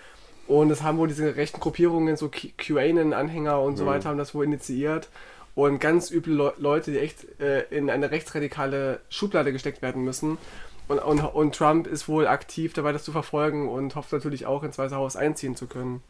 [0.47, 3.87] Und es haben wohl diese rechten Gruppierungen, so QAnon-Anhänger und so Mhm.
[3.87, 5.09] weiter, haben das wohl initiiert.
[5.55, 10.37] Und ganz üble Le Leute, die echt äh, in eine rechtsradikale Schublade gesteckt werden müssen.
[10.87, 14.63] Und, und, und Trump ist wohl aktiv dabei, das zu verfolgen und hofft natürlich auch
[14.63, 16.01] ins Weiße Haus einziehen zu können.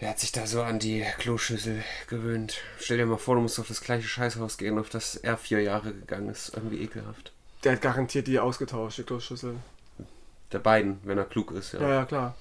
[0.00, 2.58] Der hat sich da so an die Kloschüssel gewöhnt.
[2.80, 5.60] Stell dir mal vor, du musst auf das gleiche Scheißhaus gehen, auf das er vier
[5.60, 6.52] Jahre gegangen ist.
[6.56, 7.32] Irgendwie ekelhaft.
[7.64, 9.56] Der hat garantiert die ausgetauscht, die Kloschüssel.
[10.52, 11.80] Der beiden, wenn er klug ist, ja.
[11.80, 12.34] Ja, ja, klar.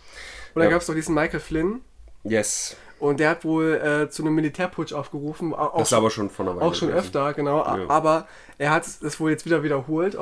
[0.54, 0.70] Und dann Ja.
[0.72, 1.82] gab es noch diesen Michael Flynn.
[2.24, 2.76] Yes.
[3.00, 5.54] Und der hat wohl äh, zu einem Militärputsch aufgerufen.
[5.54, 7.06] Auch, Das ist aber schon von der Weile auch schon gewesen.
[7.06, 7.58] öfter, genau.
[7.66, 7.90] Ja.
[7.90, 10.18] Aber er hat es wohl jetzt wieder wiederholt.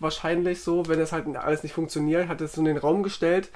[0.00, 3.50] Wahrscheinlich so, wenn es halt alles nicht funktioniert, hat es so in den Raum gestellt.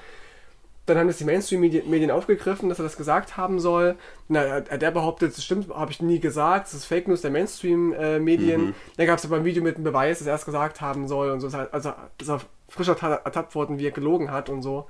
[0.89, 3.95] Dann haben das die Mainstream-Medien Medien aufgegriffen, dass er das gesagt haben soll.
[4.27, 6.65] Na, er- der behauptet, das stimmt, habe ich nie gesagt.
[6.67, 8.61] Das ist Fake News der Mainstream-Medien.
[8.67, 8.75] Mhm.
[8.97, 11.31] Dann gab es aber ein Video mit einem Beweis, dass er es gesagt haben soll
[11.31, 11.47] und so.
[11.47, 14.87] Also ist er frischer ertappt worden, wie er gelogen hat und so.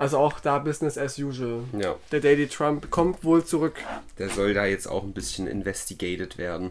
[0.00, 1.64] Also auch da Business as usual.
[1.76, 3.74] Ja, Der Daily Trump kommt wohl zurück.
[4.18, 6.70] der soll da jetzt auch ein bisschen investigated werden.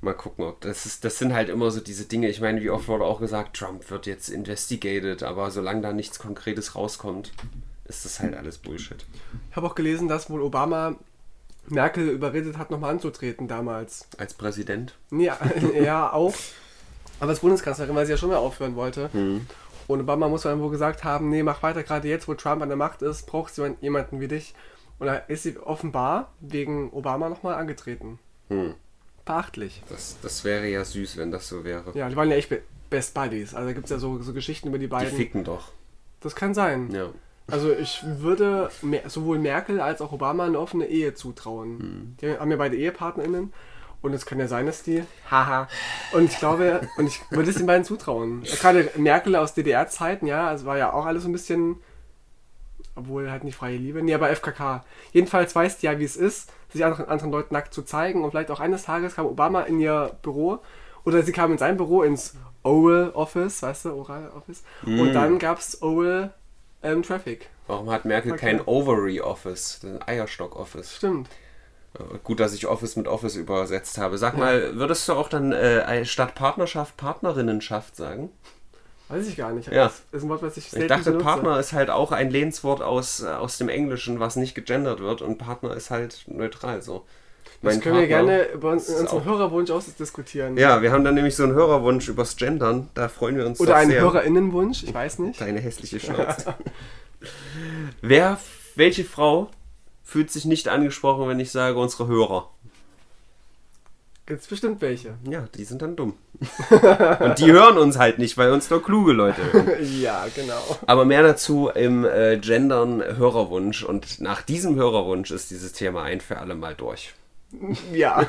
[0.00, 1.04] Mal gucken, ob das ist.
[1.04, 2.28] Das sind halt immer so diese Dinge.
[2.28, 6.18] Ich meine, wie oft wurde auch gesagt, Trump wird jetzt investigated, aber solange da nichts
[6.20, 7.32] Konkretes rauskommt,
[7.86, 9.04] ist das halt alles Bullshit.
[9.50, 10.96] Ich habe auch gelesen, dass wohl Obama
[11.66, 14.08] Merkel überredet hat, nochmal anzutreten damals.
[14.18, 14.94] Als Präsident.
[15.10, 15.38] Ja,
[15.74, 16.34] ja, auch.
[17.20, 19.10] Aber als Bundeskanzlerin, weil sie ja schon mal aufhören wollte.
[19.88, 22.68] Und Obama muss dann wohl gesagt haben, nee, mach weiter, gerade jetzt, wo Trump an
[22.68, 24.54] der Macht ist, braucht sie jemanden wie dich.
[24.98, 28.18] Und da ist sie offenbar wegen Obama nochmal angetreten.
[28.48, 28.74] Hm.
[29.28, 29.82] Beachtlich.
[29.88, 31.84] Das, das wäre ja süß, wenn das so wäre.
[31.94, 33.54] Ja, die waren ja echt Be- Best Buddies.
[33.54, 35.16] Also da gibt es ja so, so Geschichten über die Die beiden.
[35.16, 35.70] ficken doch.
[36.20, 36.90] Das kann sein.
[36.90, 37.10] Ja.
[37.50, 38.70] Also ich würde
[39.06, 42.16] sowohl Merkel als auch Obama eine offene Ehe zutrauen.
[42.20, 43.52] Die haben ja beide EhepartnerInnen.
[44.00, 45.02] Und es kann ja sein, dass die.
[45.30, 45.66] Haha.
[46.12, 48.42] Und ich glaube, und ich würde es den beiden zutrauen.
[48.44, 51.76] Gerade Merkel aus DDR-Zeiten, ja, also war ja auch alles so ein bisschen.
[52.94, 54.02] Obwohl halt nicht freie Liebe.
[54.02, 54.84] Nee, aber FKK.
[55.12, 58.24] Jedenfalls weiß die ja, wie es ist, sich anderen, anderen Leuten nackt zu zeigen.
[58.24, 60.58] Und vielleicht auch eines Tages kam Obama in ihr Büro.
[61.04, 64.62] Oder sie kam in sein Büro ins Oval Office, weißt du, Oral Office.
[64.84, 66.34] Und dann gab es Oval
[66.82, 67.48] ähm, Traffic.
[67.66, 68.40] Warum hat Merkel Okay.
[68.40, 70.96] kein Ovary Office, ein Eierstock Office?
[70.96, 71.28] Stimmt.
[71.98, 74.18] Äh, Gut, dass ich Office mit Office übersetzt habe.
[74.18, 78.30] Sag mal, würdest du auch dann äh, statt Partnerschaft Partnerinnenschaft sagen?
[79.08, 79.70] Weiß ich gar nicht.
[79.72, 79.84] Ja.
[79.84, 81.24] Das ist ein Wort, was ich Ich dachte, benutze.
[81.24, 85.22] Partner ist halt auch ein Lehnswort aus, äh, aus dem Englischen, was nicht gegendert wird
[85.22, 87.06] und Partner ist halt neutral so.
[87.62, 90.56] Das Mein können wir Partner- gerne über uns, unseren auch- Hörerwunsch ausdiskutieren.
[90.56, 93.76] Ja, wir haben dann nämlich so einen Hörerwunsch übers Gendern, da freuen wir uns Oder
[93.76, 94.02] einen sehr.
[94.02, 95.40] Hörerinnenwunsch, ich weiß nicht.
[95.40, 96.54] Deine hässliche Schnauze.
[98.00, 98.38] Wer,
[98.76, 99.48] welche Frau
[100.04, 102.50] fühlt sich nicht angesprochen, wenn ich sage, unsere Hörer?
[104.28, 105.14] Gibt es bestimmt welche.
[105.28, 106.14] Ja, die sind dann dumm.
[107.20, 109.70] Und die hören uns halt nicht, weil uns nur kluge Leute hören.
[110.00, 110.60] ja, genau.
[110.86, 113.82] Aber mehr dazu im äh, Gendern Hörerwunsch.
[113.84, 117.14] Und nach diesem Hörerwunsch ist dieses Thema ein für alle Mal durch.
[117.92, 118.26] Ja.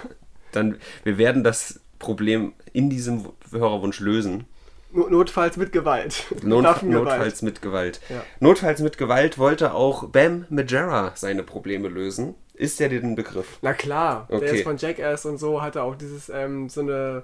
[0.53, 4.45] Dann, wir werden das Problem in diesem Hörerwunsch lösen.
[4.93, 6.23] No- Notfalls mit Gewalt.
[6.41, 7.05] Not, Waffengewalt.
[7.09, 7.99] notfalls mit Gewalt.
[8.09, 8.23] Ja.
[8.39, 12.33] Notfalls mit Gewalt wollte auch Bam Majera seine Probleme lösen.
[12.60, 13.58] Ist der dir ein Begriff?
[13.62, 14.58] Na klar, der Okay.
[14.58, 17.24] ist von Jackass und so, hat er auch dieses, ähm, so eine,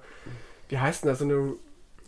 [0.69, 1.54] wie heißt denn das, so eine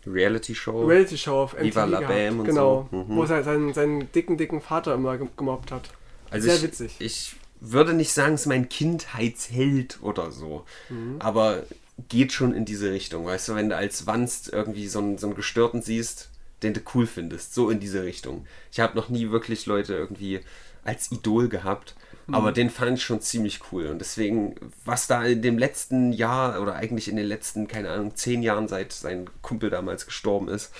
[0.06, 0.86] Reality Show.
[0.86, 2.00] Reality-Show auf MTV Viva la.
[2.00, 2.96] Bam und genau, so.
[2.96, 3.16] Mhm.
[3.16, 5.90] wo er seinen, seinen dicken, dicken Vater immer gem- gemobbt hat.
[6.30, 6.96] Also Sehr ich, witzig.
[7.00, 10.64] Ich würde nicht sagen, es ist mein Kindheitsheld oder so.
[10.88, 11.16] Mhm.
[11.18, 11.64] Aber
[12.08, 13.26] geht schon in diese Richtung.
[13.26, 16.30] Weißt du, wenn du als Wanst irgendwie so einen, so einen Gestörten siehst,
[16.62, 17.54] den du cool findest.
[17.54, 18.46] So in diese Richtung.
[18.72, 20.40] Ich habe noch nie wirklich Leute irgendwie
[20.84, 21.94] als Idol gehabt.
[22.28, 22.34] Mhm.
[22.34, 23.86] Aber den fand ich schon ziemlich cool.
[23.86, 28.14] Und deswegen, was da in dem letzten Jahr oder eigentlich in den letzten, keine Ahnung,
[28.14, 30.72] zehn Jahren, seit sein Kumpel damals gestorben ist,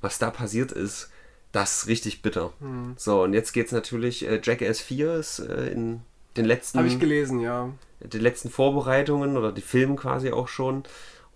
[0.00, 1.10] was da passiert ist,
[1.52, 2.52] das ist richtig bitter.
[2.58, 2.94] Mhm.
[2.96, 6.00] So, und jetzt geht's natürlich, äh, Jackass 4 ist äh, in
[6.36, 7.70] den letzten, Habe ich gelesen, ja.
[8.00, 10.82] den letzten Vorbereitungen oder die Filme quasi auch schon.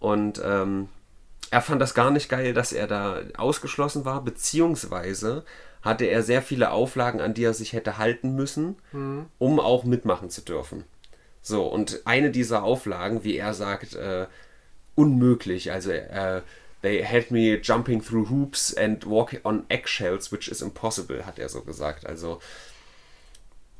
[0.00, 0.88] Und ähm,
[1.50, 5.44] er fand das gar nicht geil, dass er da ausgeschlossen war, beziehungsweise
[5.82, 8.76] hatte er sehr viele Auflagen, an die er sich hätte halten müssen,
[9.38, 10.84] um auch mitmachen zu dürfen.
[11.40, 14.26] So, und eine dieser Auflagen, wie er sagt, äh,
[14.94, 15.72] unmöglich.
[15.72, 16.42] Also, äh,
[16.82, 21.48] they had me jumping through hoops and walking on eggshells, which is impossible, hat er
[21.48, 22.06] so gesagt.
[22.06, 22.40] Also,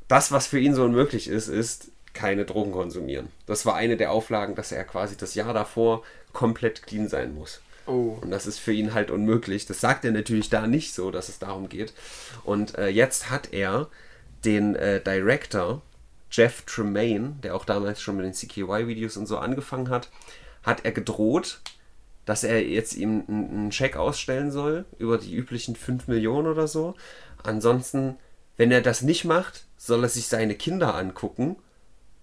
[0.07, 3.29] das, was für ihn so unmöglich ist, ist keine Drogen konsumieren.
[3.45, 7.61] Das war eine der Auflagen, dass er quasi das Jahr davor komplett clean sein muss.
[7.89, 8.19] Oh.
[8.21, 9.65] Und das ist für ihn halt unmöglich.
[9.65, 11.93] Das sagt er natürlich da nicht so, dass es darum geht.
[12.43, 13.87] Und äh, jetzt hat er
[14.45, 15.81] den äh, Director
[16.31, 20.09] Jeff Tremaine, der auch damals schon mit den CKY-Videos und so angefangen hat,
[20.61, 21.61] hat er gedroht,
[22.25, 26.93] dass er jetzt ihm einen Scheck ausstellen soll über die üblichen 5 Millionen oder so.
[27.41, 28.17] Ansonsten,
[28.55, 31.55] wenn er das nicht macht, soll er sich seine Kinder angucken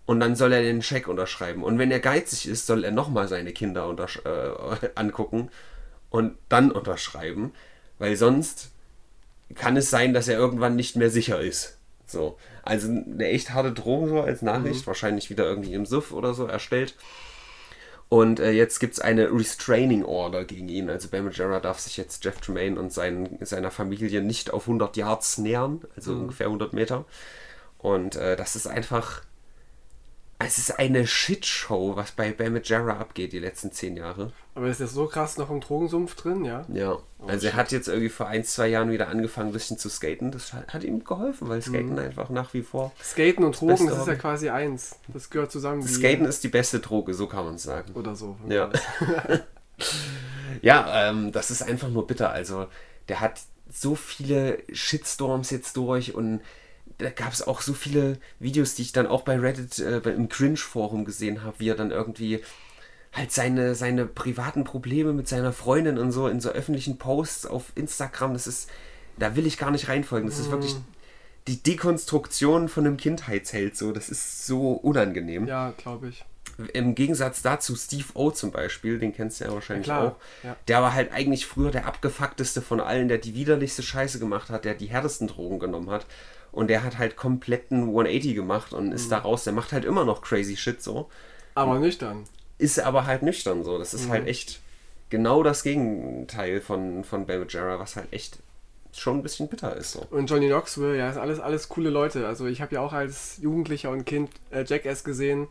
[0.07, 1.62] und dann soll er den Scheck unterschreiben.
[1.62, 5.51] Und wenn er geizig ist, soll er nochmal seine Kinder äh, angucken
[6.11, 7.53] und dann unterschreiben,
[7.99, 8.71] weil sonst
[9.55, 11.79] kann es sein, dass er irgendwann nicht mehr sicher ist.
[12.07, 12.38] So.
[12.62, 16.47] Also eine echt harte Drohung so als Nachricht, wahrscheinlich wieder irgendwie im Suff oder so
[16.47, 16.95] erstellt.
[18.09, 20.88] Und äh, jetzt gibt es eine Restraining Order gegen ihn.
[20.88, 24.97] Also Ben Majera darf sich jetzt Jeff Tremaine und seinen, seiner Familie nicht auf 100
[24.97, 27.05] Yards nähern, also ungefähr 100 Meter.
[27.79, 29.23] Und äh, das ist einfach.
[30.38, 34.33] Es ist eine Shitshow, was bei Ben Majera abgeht die letzten zehn Jahre.
[34.55, 36.66] Aber ist das so krass noch im Drogensumpf drin, ja?
[36.72, 36.99] Ja.
[37.27, 40.31] Also er hat jetzt irgendwie vor ein, zwei Jahren wieder angefangen, ein bisschen zu skaten.
[40.31, 42.92] Das hat, ihm geholfen, weil Skaten einfach nach wie vor.
[43.03, 44.99] Skaten und Drogen, das ist ja quasi eins.
[45.09, 45.83] Das gehört zusammen.
[45.83, 47.94] Skaten ist die beste Droge, so kann man es sagen.
[47.94, 48.37] Oder so.
[48.46, 48.70] Ja.
[50.61, 52.31] ja, ähm, das ist einfach nur bitter.
[52.31, 52.66] Also,
[53.09, 56.40] der hat so viele Shitstorms jetzt durch und
[56.99, 60.13] da gab es auch so viele Videos, die ich dann auch bei Reddit äh, bei-
[60.13, 62.41] im Cringe-Forum gesehen habe, wie er dann irgendwie
[63.13, 67.73] halt seine, seine privaten Probleme mit seiner Freundin und so in so öffentlichen Posts auf
[67.75, 68.69] Instagram, das ist,
[69.19, 70.29] da will ich gar nicht reinfolgen.
[70.29, 70.77] Das ist wirklich
[71.49, 73.93] die Dekonstruktion von einem Kindheitsheld so.
[73.93, 75.47] Das ist so unangenehm.
[75.47, 76.25] Ja, glaube ich.
[76.73, 80.17] Im Gegensatz dazu Steve O zum Beispiel, den kennst du ja wahrscheinlich Ja, auch.
[80.43, 80.57] ja.
[80.69, 84.65] Der war halt eigentlich früher der abgefuckteste von allen, der die widerlichste Scheiße gemacht hat,
[84.65, 86.07] der die härtesten Drogen genommen hat.
[86.53, 88.93] Und der hat halt kompletten 180 gemacht und Mhm.
[88.93, 89.45] ist da raus.
[89.45, 91.09] Der macht halt immer noch crazy shit so.
[91.55, 92.25] Aber nüchtern.
[92.59, 93.79] Ist aber halt nüchtern so.
[93.79, 94.13] Das ist Mhm.
[94.13, 94.61] halt echt
[95.11, 98.39] genau das Gegenteil von, von Ben Majera, was halt echt
[98.93, 100.07] schon ein bisschen bitter ist so.
[100.11, 102.27] Und Johnny Knoxville, ja, das sind alles, alles coole Leute.
[102.27, 105.49] Also ich habe ja auch als Jugendlicher und Kind äh, Jackass gesehen.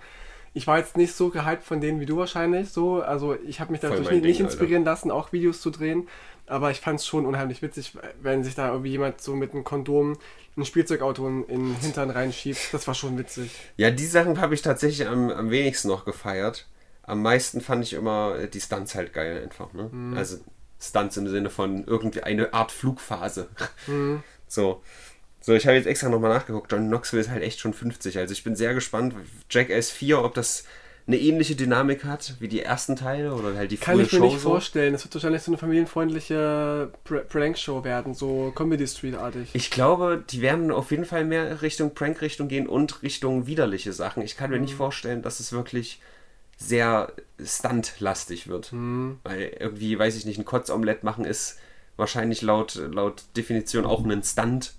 [0.55, 3.01] Ich war jetzt nicht so gehypt von denen wie du wahrscheinlich so.
[3.03, 6.08] Also ich habe mich dadurch nicht, Ding, inspirieren lassen, auch Videos zu drehen.
[6.47, 9.63] Aber ich fand es schon unheimlich witzig, wenn sich da irgendwie jemand so mit einem
[9.63, 10.17] Kondom
[10.57, 12.59] ein Spielzeugauto in den Hintern reinschiebt.
[12.71, 13.51] Das war schon witzig.
[13.77, 16.67] Ja, die Sachen habe ich tatsächlich am, am wenigsten noch gefeiert.
[17.03, 19.73] Am meisten fand ich immer äh, die Stunts halt geil einfach.
[19.73, 19.89] Ne?
[19.91, 20.17] Mhm.
[20.17, 20.37] Also
[20.79, 23.49] Stunts im Sinne von irgendwie eine Art Flugphase.
[23.87, 24.23] Mhm.
[24.47, 24.83] So.
[25.41, 26.71] So, ich habe jetzt extra nochmal nachgeguckt.
[26.71, 28.19] John Knoxville ist halt echt schon 50.
[28.19, 29.15] Also ich bin sehr gespannt.
[29.49, 30.65] Jackass 4, ob das
[31.07, 34.25] eine ähnliche Dynamik hat wie die ersten Teile oder halt die Kann ich mir Show
[34.25, 34.49] nicht so.
[34.49, 34.93] vorstellen.
[34.95, 39.49] Es wird wahrscheinlich so eine familienfreundliche Pr Prank-Show werden, so Comedy Street-artig.
[39.53, 44.23] Ich glaube, die werden auf jeden Fall mehr Richtung Prank-Richtung gehen und Richtung widerliche Sachen.
[44.23, 44.63] Ich kann mir Mhm.
[44.63, 46.01] nicht vorstellen, dass es wirklich
[46.57, 47.11] sehr
[47.43, 48.71] stunt-lastig wird.
[48.73, 49.19] Mhm.
[49.23, 51.57] Weil irgendwie, weiß ich nicht, ein Kotzomelett machen ist
[51.97, 54.73] wahrscheinlich laut, laut Definition auch ein Stunt.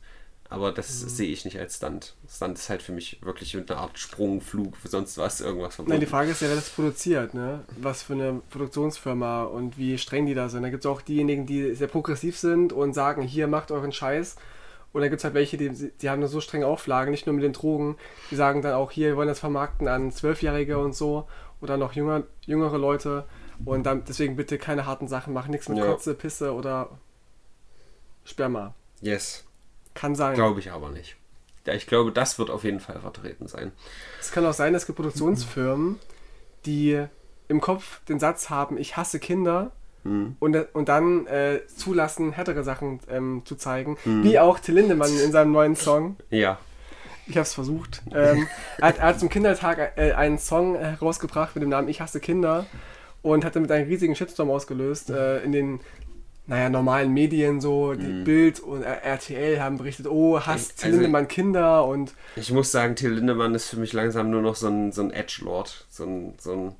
[0.49, 1.09] Aber das Mhm.
[1.09, 2.15] sehe ich nicht als Stunt.
[2.29, 6.01] Stunt ist halt für mich wirklich eine Art Sprung, Flug, sonst was, irgendwas Nein, verbunden.
[6.01, 7.65] die Frage ist ja, wer das produziert, ne?
[7.81, 10.63] Was für eine Produktionsfirma und wie streng die da sind.
[10.63, 14.37] Da gibt es auch diejenigen, die sehr progressiv sind und sagen, hier macht euren Scheiß.
[14.93, 17.35] Und dann gibt es halt welche, die, die haben nur so strenge Auflagen, nicht nur
[17.35, 17.97] mit den Drogen.
[18.31, 21.29] Die sagen dann auch, hier, wir wollen das vermarkten an Zwölfjährige und so
[21.61, 23.25] oder noch jünger, jüngere Leute.
[23.65, 25.87] Und dann deswegen bitte keine harten Sachen machen, nichts mit Ja.
[25.87, 26.91] Kotze, Pisse oder
[28.25, 28.75] Sperma.
[29.01, 29.45] Yes,
[29.97, 30.35] Kann sein.
[30.35, 31.17] glaube ich aber nicht.
[31.67, 33.73] Ja, ich glaube, das wird auf jeden Fall vertreten sein.
[34.21, 35.99] Es kann auch sein, es gibt Produktionsfirmen,
[36.65, 37.05] die
[37.49, 39.73] im Kopf den Satz haben, ich hasse Kinder
[40.05, 40.37] Hm.
[40.39, 43.97] und, und dann äh, zulassen, härtere Sachen ähm, zu zeigen.
[44.05, 44.23] Hm.
[44.23, 46.17] Wie auch Till Lindemann in seinem neuen Song.
[46.31, 46.59] Ja,
[47.27, 48.03] Ich habe es versucht.
[48.15, 48.47] Ähm,
[48.79, 52.21] er, hat, er hat zum Kindertag äh, einen Song herausgebracht mit dem Namen Ich hasse
[52.21, 52.67] Kinder
[53.23, 55.81] und hat damit einen riesigen Shitstorm ausgelöst äh, in den
[56.49, 61.01] naja, normalen Medien so, die Bild und äh, RTL haben berichtet, oh, hasst Till Also-
[61.01, 64.69] Lindemann Kinder und Ich muss sagen, Till Lindemann ist für mich langsam nur noch so
[64.69, 65.87] ein, so ein Edgelord.
[65.91, 66.75] So ein, so ein.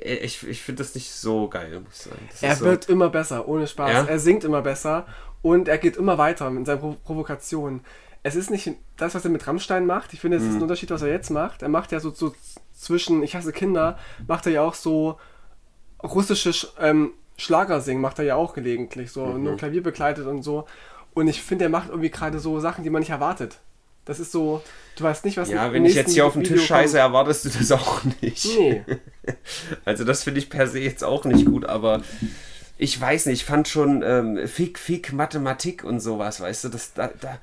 [0.00, 2.28] Ich, ich finde das nicht so geil, muss ich sagen.
[2.30, 3.92] Das Er ist so, wird immer besser, ohne Spaß.
[3.92, 4.04] Ja?
[4.04, 5.06] Er singt immer besser
[5.42, 7.80] und er geht immer weiter mit seinen Pro Provokationen.
[8.22, 10.12] Es ist nicht das, was er mit Rammstein macht.
[10.14, 10.56] Ich finde, es ist Mhm.
[10.58, 11.62] ein Unterschied, was er jetzt macht.
[11.62, 12.32] Er macht ja so, so
[12.72, 15.18] zwischen Ich hasse Kinder, macht er ja auch so
[16.02, 16.68] russische Sch-
[17.42, 19.10] ähm, Schlagersingen, macht er ja auch gelegentlich.
[19.12, 19.42] So Mhm.
[19.44, 20.66] nur Klavier begleitet und so.
[21.14, 23.58] Und ich finde, er macht irgendwie gerade so Sachen, die man nicht erwartet.
[24.04, 24.62] Das ist so,
[24.96, 27.50] du weißt nicht, was Ja, wenn ich jetzt hier auf den Tisch scheiße, erwartest du
[27.50, 28.46] das auch nicht.
[28.58, 28.84] Nee.
[29.84, 32.02] Also das finde ich per se jetzt auch nicht gut, aber
[32.78, 36.94] ich weiß nicht, ich fand schon ähm, Fick, Fick, Mathematik und sowas, weißt du, das
[36.94, 37.38] da, da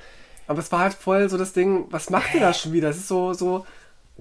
[0.48, 2.90] Aber es war halt voll so das Ding, was macht ihr da schon wieder?
[2.90, 3.66] Es ist so, so,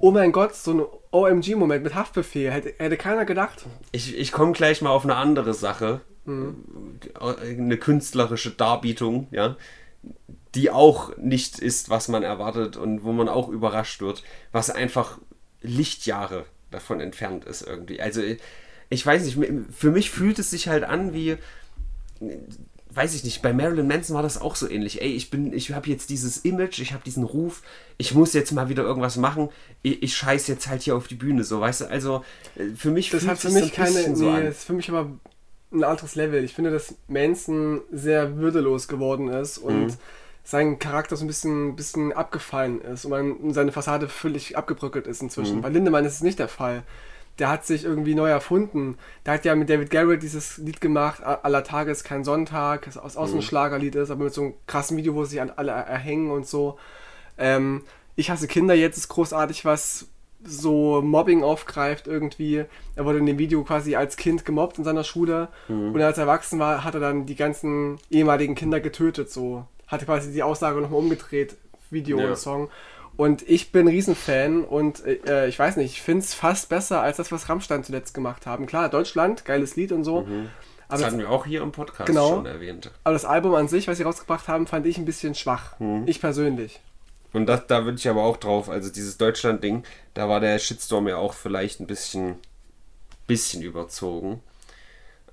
[0.01, 2.51] oh mein Gott, so ein OMG-Moment mit Haftbefehl.
[2.51, 3.67] Hätte, hätte keiner gedacht.
[3.93, 6.01] ich, ich komme gleich mal auf eine andere Sache.
[6.27, 9.57] Eine künstlerische Darbietung, ja,
[10.55, 15.19] die auch nicht ist, was man erwartet und wo man auch überrascht wird, was einfach
[15.63, 18.01] Lichtjahre davon entfernt ist irgendwie.
[18.03, 18.21] Also
[18.91, 19.39] ich weiß nicht,
[19.71, 21.37] für mich fühlt es sich halt an wie,
[22.99, 25.01] weiß ich nicht, bei Marilyn Manson war das auch so ähnlich.
[25.01, 27.63] Ey, ich bin, ich habe jetzt dieses Image, ich habe diesen Ruf,
[27.97, 29.51] ich muss jetzt mal wieder irgendwas machen,
[29.83, 32.25] ich, ich scheiß jetzt halt hier auf die Bühne, so, weißt du, also
[32.57, 35.13] äh, für mich das hat für mich keine, so nee, ist für mich aber
[35.71, 36.43] ein anderes Level.
[36.43, 39.95] Ich finde, dass Manson sehr würdelos geworden ist und mhm.
[40.43, 45.23] sein Charakter so ein bisschen, bisschen abgefallen ist und man, seine Fassade völlig abgebröckelt ist
[45.23, 45.59] inzwischen.
[45.59, 45.63] Mhm.
[45.63, 46.83] Bei Lindemann ist es nicht der Fall
[47.39, 48.99] der hat sich irgendwie neu erfunden.
[49.25, 52.99] Der hat ja mit David Garrett dieses Lied gemacht, aller Tage ist kein Sonntag, das
[52.99, 53.39] aus, aus mhm.
[53.39, 56.47] ein Schlagerlied ist, aber mit so einem krassen Video, wo sich an alle erhängen und
[56.47, 56.79] so.
[57.37, 57.83] Ähm,
[58.17, 60.09] ich hasse Kinder, jetzt ist großartig, was
[60.45, 62.65] so Mobbing aufgreift irgendwie.
[62.95, 65.93] Er wurde in dem Video quasi als Kind gemobbt in seiner Schule mhm.
[65.93, 69.67] und als er erwachsen war, hat er dann die ganzen ehemaligen Kinder getötet, so.
[69.87, 71.57] Hatte quasi die Aussage nochmal umgedreht,
[71.91, 72.29] Video ja.
[72.29, 72.69] und Song.
[73.19, 77.17] Und ich bin Riesenfan und äh, ich weiß nicht, ich finde es fast besser als
[77.17, 78.67] das, was Rammstein zuletzt gemacht haben.
[78.67, 80.21] Klar, Deutschland, geiles Lied und so.
[80.21, 80.51] Mhm.
[80.89, 82.93] Das hatten wir auch hier im Podcast genau, schon erwähnt.
[83.03, 85.81] Aber das Album an sich, was sie rausgebracht haben, fand ich ein bisschen schwach.
[85.81, 86.05] Mhm.
[86.07, 86.79] Ich persönlich.
[87.33, 89.83] Und das, da würde ich aber auch drauf, also dieses Deutschland-Ding,
[90.15, 92.37] da war der Shitstorm ja auch vielleicht ein bisschen,
[93.27, 94.41] bisschen überzogen.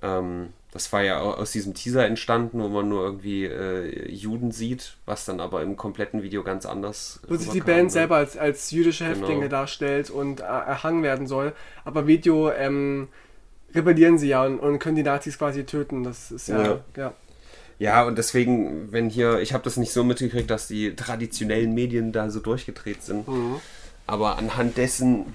[0.02, 4.96] Ähm, das war ja aus diesem Teaser entstanden, wo man nur irgendwie äh, Juden sieht,
[5.06, 7.20] was dann aber im kompletten Video ganz anders.
[7.28, 7.90] Wo sich die Band ne?
[7.90, 9.50] selber als, als jüdische Häftlinge genau.
[9.50, 11.54] darstellt und äh, erhangen werden soll.
[11.84, 13.08] Aber Video ähm,
[13.74, 16.04] rebellieren sie ja und, und, können die Nazis quasi töten.
[16.04, 16.62] Das ist ja.
[16.62, 16.80] ja.
[16.96, 17.14] ja.
[17.78, 22.10] Ja, und deswegen, wenn hier, ich habe das nicht so mitgekriegt, dass die traditionellen Medien
[22.10, 23.28] da so durchgedreht sind.
[23.28, 23.56] Mhm.
[24.06, 25.26] Aber anhand dessen,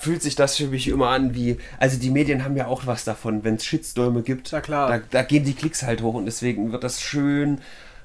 [0.00, 3.04] fühlt sich das für mich immer an wie, also die Medien haben ja auch was
[3.04, 4.50] davon, wenn es Shitstürme gibt.
[4.50, 4.88] Ja klar.
[4.88, 7.60] Da, da, gehen die Klicks halt hoch und deswegen wird das schön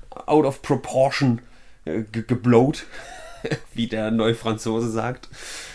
[0.09, 1.41] out of proportion
[1.85, 2.85] äh, geblowt.
[3.73, 5.29] wie der Neufranzose sagt.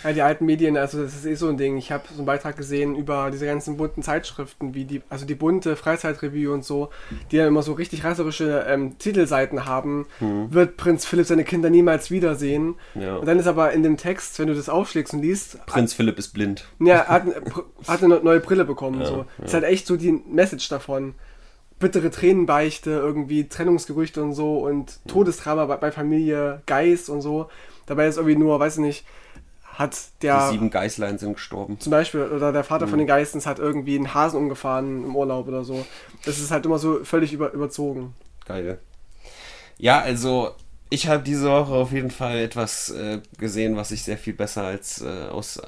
[0.04, 1.76] Ja, die alten Medien, also das ist eh so ein Ding.
[1.76, 5.34] Ich habe so einen Beitrag gesehen über diese ganzen bunten Zeitschriften, wie die, also die
[5.34, 6.90] bunte Freizeitrevue und so,
[7.30, 10.06] die ja immer so richtig reißerische ähm, Titelseiten haben.
[10.18, 10.52] Hm.
[10.52, 12.76] Wird Prinz Philipp seine Kinder niemals wiedersehen?
[12.94, 13.16] Ja.
[13.16, 15.64] Und dann ist aber in dem Text, wenn du das aufschlägst und liest.
[15.66, 16.66] Prinz Philipp ist blind.
[16.78, 17.24] Ja, hat,
[17.86, 19.00] hat eine neue Brille bekommen.
[19.00, 19.24] Ja, so.
[19.38, 19.44] Ja.
[19.44, 21.14] ist halt echt so die Message davon
[21.80, 27.48] bittere Tränenbeichte, irgendwie Trennungsgerüchte und so und Todesdrama bei, bei Familie Geist und so.
[27.86, 29.04] Dabei ist irgendwie nur, weiß ich nicht,
[29.64, 30.46] hat der.
[30.46, 31.80] Die sieben Geißlein sind gestorben.
[31.80, 32.90] Zum Beispiel, oder der Vater mhm.
[32.90, 35.84] von den Geistens hat irgendwie einen Hasen umgefahren im Urlaub oder so.
[36.24, 38.14] Das ist halt immer so völlig über, überzogen.
[38.46, 38.78] Geil.
[39.78, 40.50] Ja, also
[40.90, 44.64] ich habe diese Woche auf jeden Fall etwas äh, gesehen, was ich sehr viel besser
[44.64, 45.62] als äh, aus äh,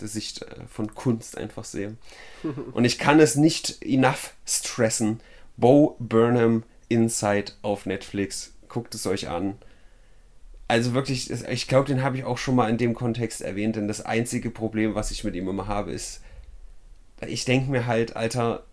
[0.00, 1.96] der Sicht äh, von Kunst einfach sehe.
[2.72, 5.20] Und ich kann es nicht enough stressen.
[5.56, 8.52] Bo Burnham Inside auf Netflix.
[8.68, 9.58] Guckt es euch an.
[10.68, 13.88] Also wirklich, ich glaube, den habe ich auch schon mal in dem Kontext erwähnt, denn
[13.88, 16.20] das einzige Problem, was ich mit ihm immer habe, ist,
[17.26, 18.64] ich denke mir halt, Alter,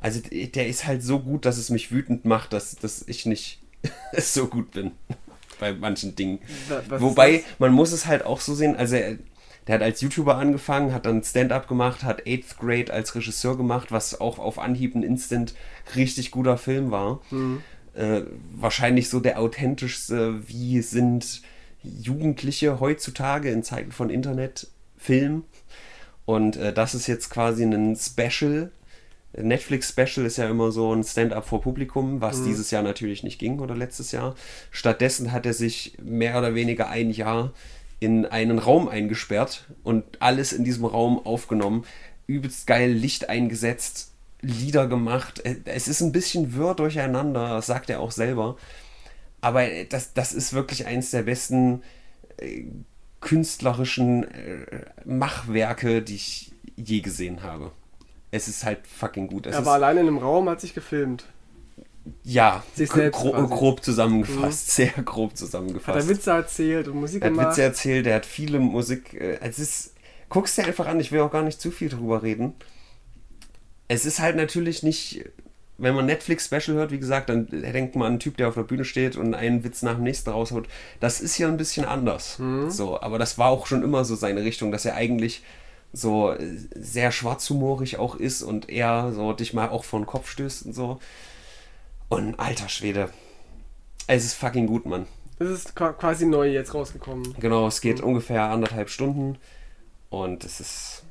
[0.00, 3.62] also der ist halt so gut, dass es mich wütend macht, dass, dass ich nicht
[4.18, 4.90] so gut bin
[5.60, 6.40] bei manchen Dingen.
[6.88, 9.16] Was Wobei, man muss es halt auch so sehen, also er,
[9.66, 13.92] der hat als YouTuber angefangen, hat dann Stand-up gemacht, hat Eighth Grade als Regisseur gemacht,
[13.92, 15.54] was auch auf Anhieb ein Instant
[15.96, 17.20] richtig guter Film war.
[17.30, 17.62] Mhm.
[17.94, 18.22] Äh,
[18.54, 21.42] wahrscheinlich so der authentischste, wie sind
[21.82, 25.44] Jugendliche heutzutage in Zeiten von Internet Film.
[26.24, 28.70] Und äh, das ist jetzt quasi ein Special.
[29.36, 32.46] Netflix-Special ist ja immer so ein Stand-up vor Publikum, was mhm.
[32.46, 34.34] dieses Jahr natürlich nicht ging oder letztes Jahr.
[34.70, 37.52] Stattdessen hat er sich mehr oder weniger ein Jahr
[38.00, 41.84] in einen Raum eingesperrt und alles in diesem Raum aufgenommen.
[42.26, 45.42] Übelst geil Licht eingesetzt, Lieder gemacht.
[45.64, 48.56] Es ist ein bisschen wirr durcheinander, das sagt er auch selber.
[49.40, 51.82] Aber das, das ist wirklich eins der besten
[52.38, 52.64] äh,
[53.20, 57.70] künstlerischen äh, Machwerke, die ich je gesehen habe.
[58.30, 59.46] Es ist halt fucking gut.
[59.46, 61.26] Es er war allein in einem Raum, hat sich gefilmt.
[62.22, 64.72] Ja, gro grob zusammengefasst, mhm.
[64.72, 65.96] sehr grob zusammengefasst.
[65.98, 67.44] Hat er Witze erzählt und Musik er gemacht?
[67.44, 69.14] Er hat Witze erzählt, er hat viele Musik.
[69.14, 69.94] Äh, es ist,
[70.28, 72.54] guckst dir einfach an, ich will auch gar nicht zu viel drüber reden.
[73.88, 75.24] Es ist halt natürlich nicht,
[75.78, 78.62] wenn man Netflix-Special hört, wie gesagt, dann denkt man an einen Typ, der auf der
[78.62, 80.68] Bühne steht und einen Witz nach dem nächsten raushaut.
[81.00, 82.38] Das ist ja ein bisschen anders.
[82.38, 82.70] Mhm.
[82.70, 85.42] So, aber das war auch schon immer so seine Richtung, dass er eigentlich
[85.92, 86.38] so äh,
[86.74, 90.74] sehr schwarzhumorig auch ist und eher so dich mal auch vor den Kopf stößt und
[90.74, 91.00] so.
[92.08, 93.10] Und alter Schwede,
[94.06, 95.06] es ist fucking gut, Mann.
[95.38, 97.34] Es ist quasi neu jetzt rausgekommen.
[97.40, 98.08] Genau, es geht mhm.
[98.08, 99.38] ungefähr anderthalb Stunden
[100.10, 101.02] und es ist.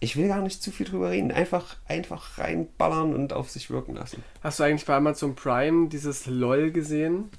[0.00, 1.30] Ich will gar nicht zu viel drüber reden.
[1.30, 4.24] Einfach, einfach reinballern und auf sich wirken lassen.
[4.42, 7.30] Hast du eigentlich bei Amazon Prime dieses LOL gesehen?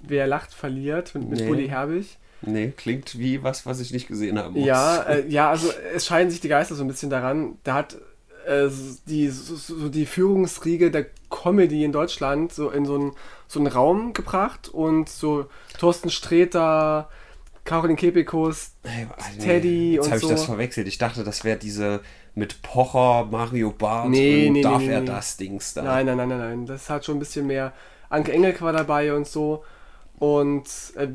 [0.00, 1.46] Wer lacht, verliert mit, mit nee.
[1.46, 2.18] Bully Herbig?
[2.42, 4.64] Nee, klingt wie was, was ich nicht gesehen muss.
[4.64, 7.58] Ja, äh, ja, also es scheiden sich die Geister so ein bisschen daran.
[7.64, 7.96] Da hat
[8.50, 8.68] äh,
[9.06, 13.12] die, so, so die Führungsriege der Comedy in Deutschland so in so einen,
[13.46, 15.46] so einen Raum gebracht und so
[15.78, 17.08] Thorsten Sträter,
[17.64, 20.30] Caroline Kepikus, Hey, Alter, Teddy Jetzt und habe ich so.
[20.30, 20.88] das verwechselt.
[20.88, 22.00] Ich dachte, das wäre diese
[22.34, 25.06] mit Pocher, Mario Barth Nee, und nee, darf nee, nee, er nee.
[25.06, 25.82] das Dings da.
[25.82, 26.66] Nein, nein, nein, nein, nein.
[26.66, 27.72] Das hat schon ein bisschen mehr.
[28.08, 29.64] Anke Engelke war dabei und so.
[30.18, 30.64] Und
[30.96, 31.08] äh,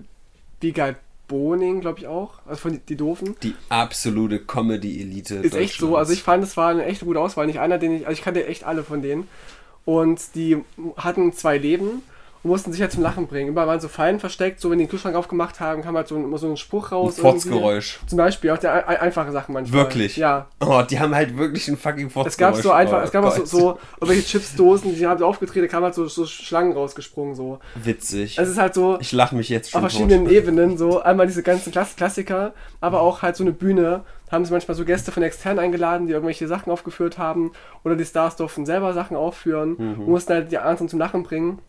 [0.62, 0.98] Wiegald
[1.28, 2.40] Boning, glaube ich auch.
[2.46, 3.36] Also von die, die Doofen.
[3.44, 5.36] Die absolute Comedy-Elite.
[5.36, 5.98] Ist echt so.
[5.98, 7.48] Also ich fand, es war eine echt gute Auswahl.
[7.48, 8.08] Nicht einer, den ich.
[8.08, 9.28] Also ich kannte echt alle von denen.
[9.86, 10.58] Und die
[10.98, 12.02] hatten zwei Leben
[12.46, 13.50] und mussten sich halt zum Lachen bringen.
[13.50, 14.60] Überall waren so Fallen versteckt.
[14.62, 16.92] So, wenn die den Kühlschrank aufgemacht haben, kam halt so, ein- immer so ein Spruch
[16.92, 17.18] Ein raus.
[17.18, 17.32] irgendwie.
[17.50, 18.00] Fotzgeräusch.
[18.06, 19.82] Zum Beispiel, auch der ein- einfache Sachen manchmal.
[19.82, 20.16] Wirklich?
[20.16, 20.46] Ja.
[20.60, 22.28] Oh, die haben halt wirklich ein fucking Fotzgeräusch.
[22.30, 25.26] Es gab so einfach, oh, es gab auch so, so irgendwelche Chipsdosen, die haben sie
[25.26, 27.34] aufgetreten, da kamen halt so, so Schlangen rausgesprungen.
[27.34, 27.58] So.
[27.84, 28.38] Witzig.
[28.38, 30.34] Es ist halt so ich lache mich jetzt auf schon verschiedenen tot.
[30.34, 34.04] Ebenen, so einmal diese ganzen Klass Klassiker, aber auch halt so eine Bühne.
[34.32, 37.52] Haben sie manchmal so Gäste von extern eingeladen, die irgendwelche Sachen aufgeführt haben.
[37.84, 40.00] Oder die Stars durften selber Sachen aufführen Mhm.
[40.02, 41.60] und mussten halt die anderen zum Lachen bringen.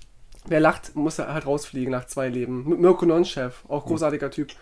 [0.49, 2.69] Wer lacht, muss halt rausfliegen nach zwei Leben.
[2.69, 3.89] Mit Mirko Nonchef, auch Mhm.
[3.91, 4.53] großartiger Typ.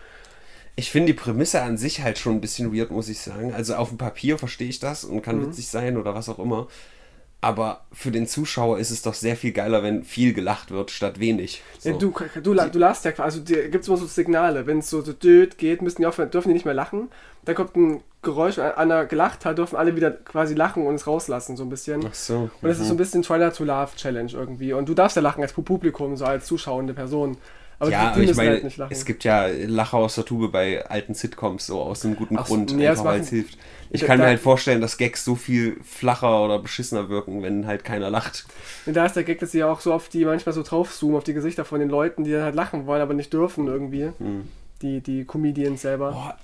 [0.75, 3.53] Ich finde die Prämisse an sich halt schon ein bisschen weird, muss ich sagen.
[3.53, 5.21] Also auf dem Papier verstehe ich das und Mhm.
[5.21, 6.67] kann witzig sein oder was auch immer.
[7.41, 11.19] Aber für den Zuschauer ist es doch sehr viel geiler, wenn viel gelacht wird statt
[11.19, 11.61] wenig.
[11.77, 11.89] So.
[11.89, 12.11] Ja, du,
[12.41, 14.65] du, du lachst ja quasi, also gibt es immer so Signale.
[14.65, 17.09] Wenn es so, so död geht, müssen die aufhören, dürfen die nicht mehr lachen.
[17.43, 21.05] Dann kommt ein Geräusch, wenn einer gelacht hat, dürfen alle wieder quasi lachen und es
[21.05, 22.03] rauslassen, so ein bisschen.
[22.07, 22.49] Ach so.
[22.61, 24.73] Und das ist so ein bisschen Trailer to Love Challenge irgendwie.
[24.73, 27.37] Und du darfst ja lachen als Publikum, so als zuschauende Person.
[27.79, 28.91] Aber ja, aber ich meine, halt nicht lachen.
[28.93, 32.45] es gibt ja Lacher aus der Tube bei alten Sitcoms, so aus einem guten Ach
[32.45, 33.57] Grund, nee, einfach weil es hilft.
[33.91, 37.67] Ich Da- kann mir halt vorstellen, dass Gags so viel flacher oder beschissener wirken, wenn
[37.67, 38.45] halt keiner lacht.
[38.85, 41.17] Und da ist der Gag, dass sie ja auch so auf die manchmal so draufzoomen,
[41.17, 44.11] auf die Gesichter von den Leuten, die dann halt lachen wollen, aber nicht dürfen irgendwie.
[44.17, 44.47] Hm.
[44.81, 46.11] Die, die Comedians selber.
[46.11, 46.37] Boah,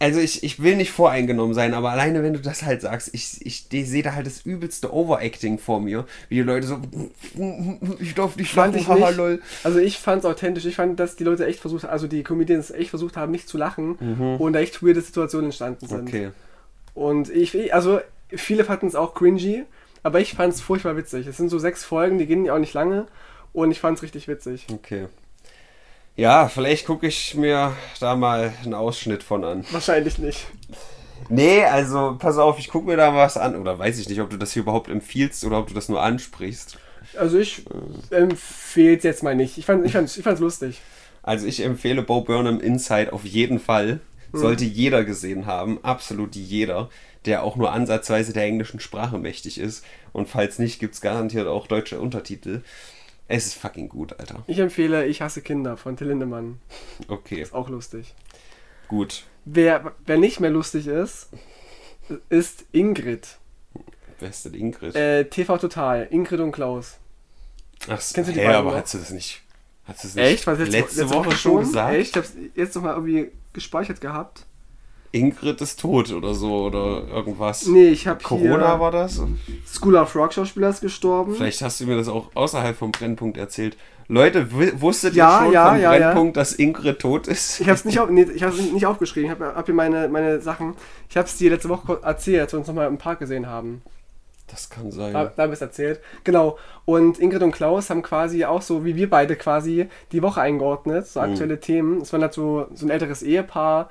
[0.00, 3.44] also ich, ich will nicht voreingenommen sein, aber alleine wenn du das halt sagst, ich,
[3.44, 6.80] ich, ich sehe da halt das übelste Overacting vor mir, wie die Leute so,
[7.98, 9.16] ich darf nicht Fand lachen, haha, nicht.
[9.16, 9.42] lol.
[9.64, 10.64] Also ich fand es authentisch.
[10.66, 13.58] Ich fand, dass die Leute echt versucht, also die Comedians echt versucht haben, nicht zu
[13.58, 13.96] lachen
[14.38, 16.02] und da echt weirde Situationen entstanden sind.
[16.02, 16.08] Mhm.
[16.08, 16.30] Okay.
[16.94, 19.64] Und ich, also viele fanden es auch cringy,
[20.02, 21.26] aber ich fand es furchtbar witzig.
[21.26, 23.06] Es sind so sechs Folgen, die gehen ja auch nicht lange
[23.52, 24.66] und ich fand es richtig witzig.
[24.72, 25.06] Okay.
[26.18, 29.64] Ja, vielleicht gucke ich mir da mal einen Ausschnitt von an.
[29.70, 30.48] Wahrscheinlich nicht.
[31.28, 33.54] Nee, also pass auf, ich gucke mir da was an.
[33.54, 36.02] Oder weiß ich nicht, ob du das hier überhaupt empfiehlst oder ob du das nur
[36.02, 36.76] ansprichst.
[37.16, 37.62] Also ich
[38.10, 39.58] empfehle es jetzt mal nicht.
[39.58, 40.80] Ich fand es ich fand's, ich fand's lustig.
[41.22, 44.00] Also ich empfehle Bo Burnham Inside auf jeden Fall.
[44.32, 46.90] Sollte jeder gesehen haben, absolut jeder,
[47.26, 49.84] der auch nur ansatzweise der englischen Sprache mächtig ist.
[50.12, 52.62] Und falls nicht, gibt es garantiert auch deutsche Untertitel.
[53.28, 54.42] Es ist fucking gut, Alter.
[54.46, 56.58] Ich empfehle Ich hasse Kinder von Till Lindemann.
[57.08, 58.14] Okay, Ist auch lustig.
[58.88, 59.24] gut.
[59.44, 61.28] Wer, wer nicht mehr lustig ist,
[62.30, 63.38] ist Ingrid.
[64.18, 64.94] Wer ist denn Ingrid?
[64.94, 66.08] Äh, TV Total.
[66.10, 66.98] Ingrid und Klaus.
[67.84, 69.42] Ach, kennst du die hä, beiden aber hast du das nicht,
[69.84, 70.46] hast du das nicht Echt?
[70.46, 71.94] Was letzte, Woche, schon gesagt?
[71.94, 72.10] Echt?
[72.10, 74.46] Ich hab's jetzt nochmal irgendwie gespeichert gehabt.
[75.12, 77.66] Ingrid ist tot oder so oder irgendwas.
[77.66, 79.22] Nee, ich hab Corona war das?
[79.66, 81.34] School of Rock Schauspieler ist gestorben.
[81.34, 83.76] Vielleicht hast du mir das auch außerhalb vom Brennpunkt erzählt.
[84.08, 84.48] Leute,
[84.80, 85.90] wusstet Ja, ihr schon ja, vom ja.
[85.90, 87.60] Brennpunkt, dass Ingrid tot ist?
[87.60, 89.30] Ich hab's nicht, auf, nee, ich hab's nicht aufgeschrieben.
[89.30, 90.74] Ich hab, hab hier meine, meine Sachen.
[91.10, 93.82] Ich hab's dir letzte Woche erzählt, als wir uns nochmal im Park gesehen haben.
[94.46, 95.12] Das kann sein.
[95.12, 96.00] Da, da bist erzählt.
[96.24, 96.58] Genau.
[96.86, 101.06] Und Ingrid und Klaus haben quasi auch so, wie wir beide quasi, die Woche eingeordnet,
[101.06, 102.00] so aktuelle Themen.
[102.00, 103.90] Es war halt so, so ein älteres Ehepaar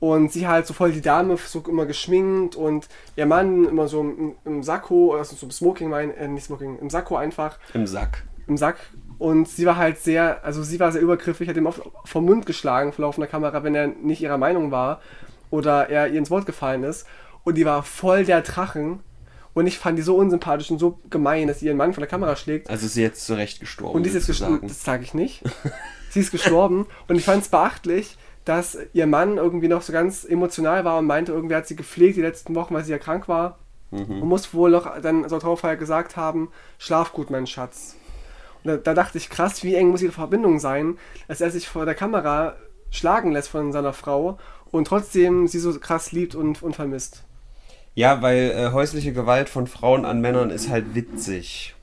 [0.00, 4.00] und sie halt so voll die Dame, so immer geschminkt und ihr Mann immer so
[4.00, 7.86] im, im Sakko, also so im Smoking, mein, äh, nicht Smoking, im Sakko einfach, Im
[7.86, 8.24] Sack.
[8.46, 8.76] im Sack.
[9.18, 12.46] Und sie war halt sehr, also sie war sehr übergriffig, hat ihm oft vom Mund
[12.46, 15.00] geschlagen vor laufender Kamera, wenn er nicht ihrer Meinung war
[15.50, 17.04] oder er ihr ins Wort gefallen ist.
[17.42, 19.00] Und die war voll der Drachen.
[19.54, 22.08] Und ich fand die so unsympathisch und so gemein, dass sie ihren Mann von der
[22.08, 22.70] Kamera schlägt.
[22.70, 23.96] Also ist sie jetzt zurecht gestorben.
[23.96, 24.60] Und die ist jetzt gestorben.
[24.62, 25.42] Das sage ich nicht.
[26.10, 26.86] sie ist gestorben.
[27.08, 28.16] Und ich fand es beachtlich,
[28.48, 32.16] dass ihr Mann irgendwie noch so ganz emotional war und meinte, irgendwie hat sie gepflegt
[32.16, 33.58] die letzten Wochen, weil sie ja krank war.
[33.90, 34.22] Mhm.
[34.22, 37.96] Und muss wohl noch dann so Trauerfeier gesagt haben, schlaf gut, mein Schatz.
[38.64, 41.68] Und da, da dachte ich, krass, wie eng muss ihre Verbindung sein, dass er sich
[41.68, 42.56] vor der Kamera
[42.90, 44.38] schlagen lässt von seiner Frau
[44.70, 47.24] und trotzdem sie so krass liebt und, und vermisst.
[47.94, 51.74] Ja, weil äh, häusliche Gewalt von Frauen an Männern ist halt witzig.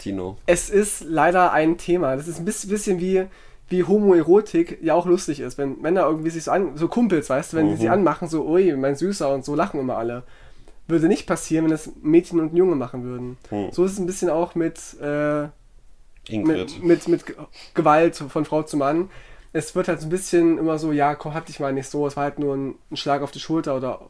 [0.00, 0.38] Tino.
[0.46, 2.16] Es ist leider ein Thema.
[2.16, 3.26] Das ist ein bisschen wie,
[3.68, 5.58] wie Homoerotik ja auch lustig ist.
[5.58, 8.46] Wenn Männer irgendwie sich so an, so Kumpels, weißt du, wenn die sie anmachen, so,
[8.46, 10.22] ui, mein Süßer und so lachen immer alle.
[10.88, 13.38] Würde nicht passieren, wenn das Mädchen und Junge machen würden.
[13.48, 13.72] Hm.
[13.72, 15.48] So ist es ein bisschen auch mit, äh,
[16.30, 17.36] mit, mit, mit Ge-
[17.74, 19.10] Gewalt von Frau zu Mann.
[19.52, 22.06] es wird halt so ein bisschen immer so, ja, komm, hab dich mal nicht so,
[22.06, 24.00] es war halt nur ein, ein Schlag auf die Schulter oder,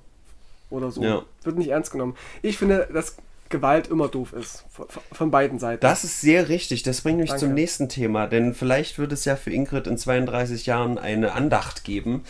[0.71, 1.03] oder so.
[1.03, 1.23] Ja.
[1.45, 2.17] Wird nicht ernst genommen.
[2.43, 3.17] Ich finde, dass
[3.49, 4.65] Gewalt immer doof ist.
[5.13, 5.81] Von, beiden Seiten.
[5.81, 6.83] Das ist sehr richtig.
[6.83, 7.47] Das bringt mich Danke.
[7.47, 8.27] zum nächsten Thema.
[8.27, 12.25] Denn vielleicht wird es ja für Ingrid in 32 Jahren eine Andacht geben.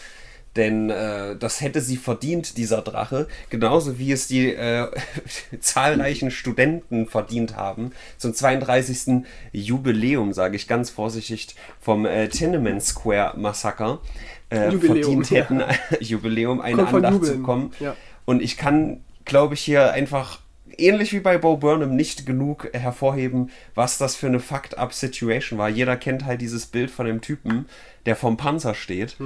[0.56, 3.28] Denn äh, das hätte sie verdient, dieser Drache.
[3.50, 4.90] Genauso wie es die äh,
[5.60, 7.92] zahlreichen Studenten verdient haben.
[8.16, 9.24] Zum 32.
[9.52, 14.00] Jubiläum, sage ich ganz vorsichtig, vom äh, Tiananmen Square Massaker.
[14.48, 15.62] Äh, Jubiläum, verdient hätten,
[16.00, 17.72] Jubiläum, eine Andacht zu kommen.
[17.78, 17.94] Ja.
[18.24, 20.40] Und ich kann, glaube ich, hier einfach
[20.76, 25.68] ähnlich wie bei Bo Burnham nicht genug hervorheben, was das für eine Fucked-up-Situation war.
[25.68, 27.66] Jeder kennt halt dieses Bild von dem Typen,
[28.04, 29.16] der vorm Panzer steht.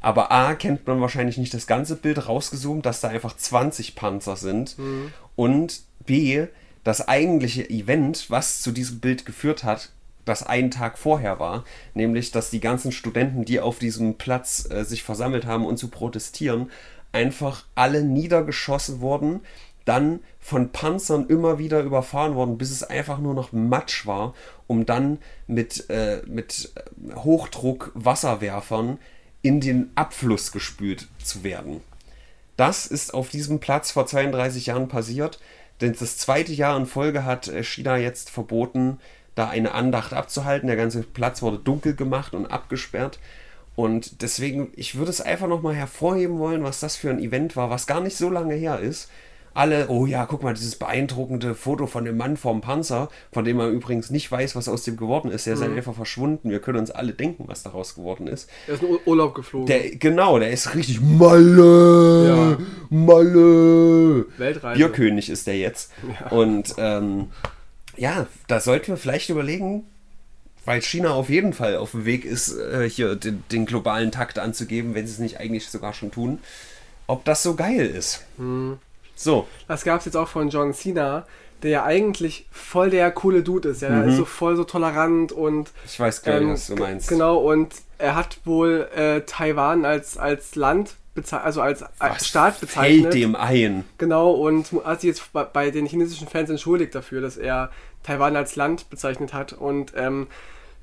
[0.00, 4.36] Aber A, kennt man wahrscheinlich nicht das ganze Bild rausgezoomt, dass da einfach 20 Panzer
[4.36, 4.76] sind.
[5.36, 6.46] Und B,
[6.84, 9.90] das eigentliche Event, was zu diesem Bild geführt hat,
[10.24, 14.84] das einen Tag vorher war, nämlich dass die ganzen Studenten, die auf diesem Platz äh,
[14.84, 16.70] sich versammelt haben, um zu protestieren,
[17.12, 19.40] einfach alle niedergeschossen wurden,
[19.84, 24.34] dann von Panzern immer wieder überfahren worden, bis es einfach nur noch Matsch war,
[24.66, 28.98] um dann mit, äh, mit äh, Hochdruck-Wasserwerfern
[29.42, 31.82] in den Abfluss gespült zu werden.
[32.56, 35.40] Das ist auf diesem Platz vor 32 Jahren passiert,
[35.80, 38.98] denn das zweite Jahr in Folge hat äh, China jetzt verboten,
[39.34, 40.68] da eine Andacht abzuhalten.
[40.68, 43.18] Der ganze Platz wurde dunkel gemacht und abgesperrt.
[43.76, 47.70] Und deswegen, ich würde es einfach nochmal hervorheben wollen, was das für ein Event war,
[47.70, 49.10] was gar nicht so lange her ist.
[49.54, 53.56] Alle, oh ja, guck mal, dieses beeindruckende Foto von dem Mann vorm Panzer, von dem
[53.58, 55.46] man übrigens nicht weiß, was aus dem geworden ist.
[55.46, 56.50] Der ist halt einfach verschwunden.
[56.50, 58.50] Wir können uns alle denken, was daraus geworden ist.
[58.66, 59.66] Er ist in Ur- Urlaub geflogen.
[59.66, 62.66] Der, genau, der ist richtig Malle, Ja.
[62.90, 64.26] Malle.
[64.38, 64.76] Weltreise.
[64.78, 65.92] Bierkönig ist der jetzt.
[66.20, 66.30] Ja.
[66.30, 67.28] Und ähm,
[67.96, 69.84] ja, da sollten wir vielleicht überlegen,
[70.64, 74.38] weil China auf jeden Fall auf dem Weg ist, äh, hier den, den globalen Takt
[74.38, 76.38] anzugeben, wenn sie es nicht eigentlich sogar schon tun,
[77.06, 78.24] ob das so geil ist.
[78.38, 78.78] Hm.
[79.14, 81.26] So, Das gab es jetzt auch von John Cena,
[81.62, 83.82] der ja eigentlich voll der coole Dude ist.
[83.82, 86.76] Ja, er ist so voll so tolerant und ich weiß gar nicht, ähm, was du
[86.76, 87.08] meinst.
[87.08, 92.26] Genau, und er hat wohl äh, Taiwan als, als Land bezeichnet, also als, als Was
[92.28, 93.02] Staat bezeichnet.
[93.02, 93.84] fällt dem ein?
[93.98, 97.70] Genau, und hat sich jetzt bei, bei den chinesischen Fans entschuldigt dafür, dass er
[98.02, 99.52] Taiwan als Land bezeichnet hat.
[99.52, 100.26] Und ähm,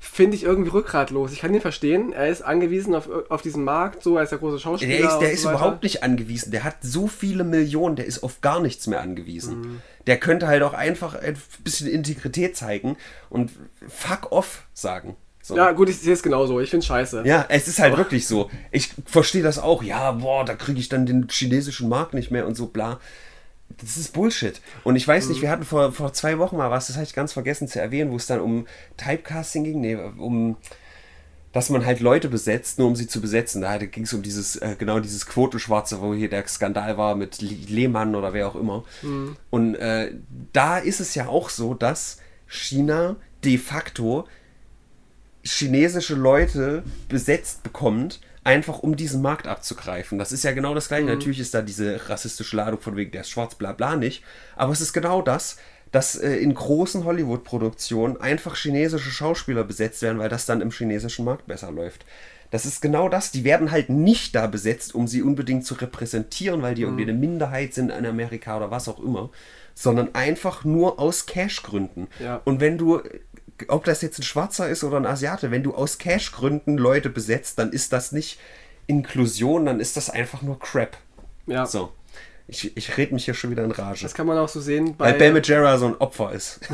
[0.04, 1.32] finde ich irgendwie rückgratlos.
[1.32, 2.12] Ich kann ihn verstehen.
[2.12, 4.96] Er ist angewiesen auf, auf diesen Markt, so, er ist der große Schauspieler.
[4.98, 5.58] Der ist, der und ist so weiter.
[5.58, 6.50] überhaupt nicht angewiesen.
[6.50, 9.60] Der hat so viele Millionen, der ist auf gar nichts mehr angewiesen.
[9.60, 9.82] Mhm.
[10.08, 12.96] Der könnte halt auch einfach ein bisschen Integrität zeigen
[13.30, 13.52] und
[13.88, 15.16] fuck off sagen.
[15.40, 15.56] So.
[15.56, 16.60] Ja, gut, ich sehe es genauso.
[16.60, 17.22] Ich finde scheiße.
[17.24, 18.50] Ja, es ist halt wirklich so.
[18.72, 19.84] Ich verstehe das auch.
[19.84, 22.98] Ja, boah, da kriege ich dann den chinesischen Markt nicht mehr und so bla.
[23.80, 24.60] Das ist Bullshit.
[24.84, 27.14] Und ich weiß nicht, wir hatten vor, vor zwei Wochen mal was, das habe ich
[27.14, 28.66] ganz vergessen zu erwähnen, wo es dann um
[28.96, 30.56] Typecasting ging, nee, um
[31.52, 33.60] dass man halt Leute besetzt, nur um sie zu besetzen.
[33.60, 37.42] Da ging es um dieses, äh, genau dieses Quotenschwarze, wo hier der Skandal war mit
[37.42, 38.84] Le- Lehmann oder wer auch immer.
[39.50, 40.14] Und äh,
[40.54, 42.16] da ist es ja auch so, dass
[42.46, 44.26] China de facto
[45.44, 50.18] chinesische Leute besetzt bekommt, einfach um diesen Markt abzugreifen.
[50.18, 51.06] Das ist ja genau das gleiche.
[51.06, 54.22] Natürlich ist da diese rassistische Ladung von wegen der ist schwarz, bla bla nicht.
[54.56, 55.56] Aber es ist genau das,
[55.92, 61.24] dass äh, in großen Hollywood-Produktionen einfach chinesische Schauspieler besetzt werden, weil das dann im chinesischen
[61.24, 62.04] Markt besser läuft.
[62.50, 63.30] Das ist genau das.
[63.30, 67.14] Die werden halt nicht da besetzt, um sie unbedingt zu repräsentieren, weil die irgendwie eine
[67.14, 69.30] Minderheit sind in Amerika oder was auch immer,
[69.74, 72.08] sondern einfach nur aus Cash-Gründen.
[72.20, 72.42] Ja.
[72.44, 73.00] Und wenn du,
[73.68, 77.58] ob das jetzt ein Schwarzer ist oder ein Asiate, wenn du aus Cash-Gründen Leute besetzt,
[77.58, 78.38] dann ist das nicht
[78.86, 80.96] Inklusion, dann ist das einfach nur Crap.
[81.46, 81.66] Ja.
[81.66, 81.92] So.
[82.48, 84.02] Ich, ich rede mich hier schon wieder in Rage.
[84.02, 85.18] Das kann man auch so sehen bei.
[85.18, 86.60] Weil Majera so ein Opfer ist.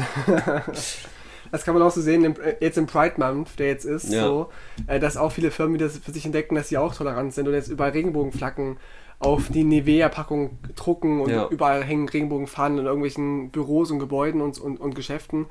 [1.50, 4.12] Das kann man auch so sehen, im, äh, jetzt im Pride Month, der jetzt ist,
[4.12, 4.24] Ja.
[4.26, 4.50] so,
[4.86, 7.54] äh, dass auch viele Firmen wieder für sich entdecken, dass sie auch tolerant sind und
[7.54, 8.76] jetzt überall Regenbogenflaggen
[9.18, 11.48] auf die Nivea-Packung drucken und Ja.
[11.48, 15.46] überall hängen Regenbogenfahnen in irgendwelchen Büros und Gebäuden und, und, und Geschäften.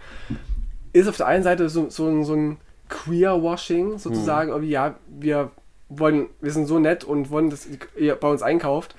[0.97, 2.57] Ist auf der einen Seite so, so, ein, so ein
[2.89, 5.51] Queer-Washing sozusagen, irgendwie, ja, wir
[5.89, 7.67] wollen, wir sind so nett und wollen, dass
[7.97, 8.95] ihr bei uns einkauft.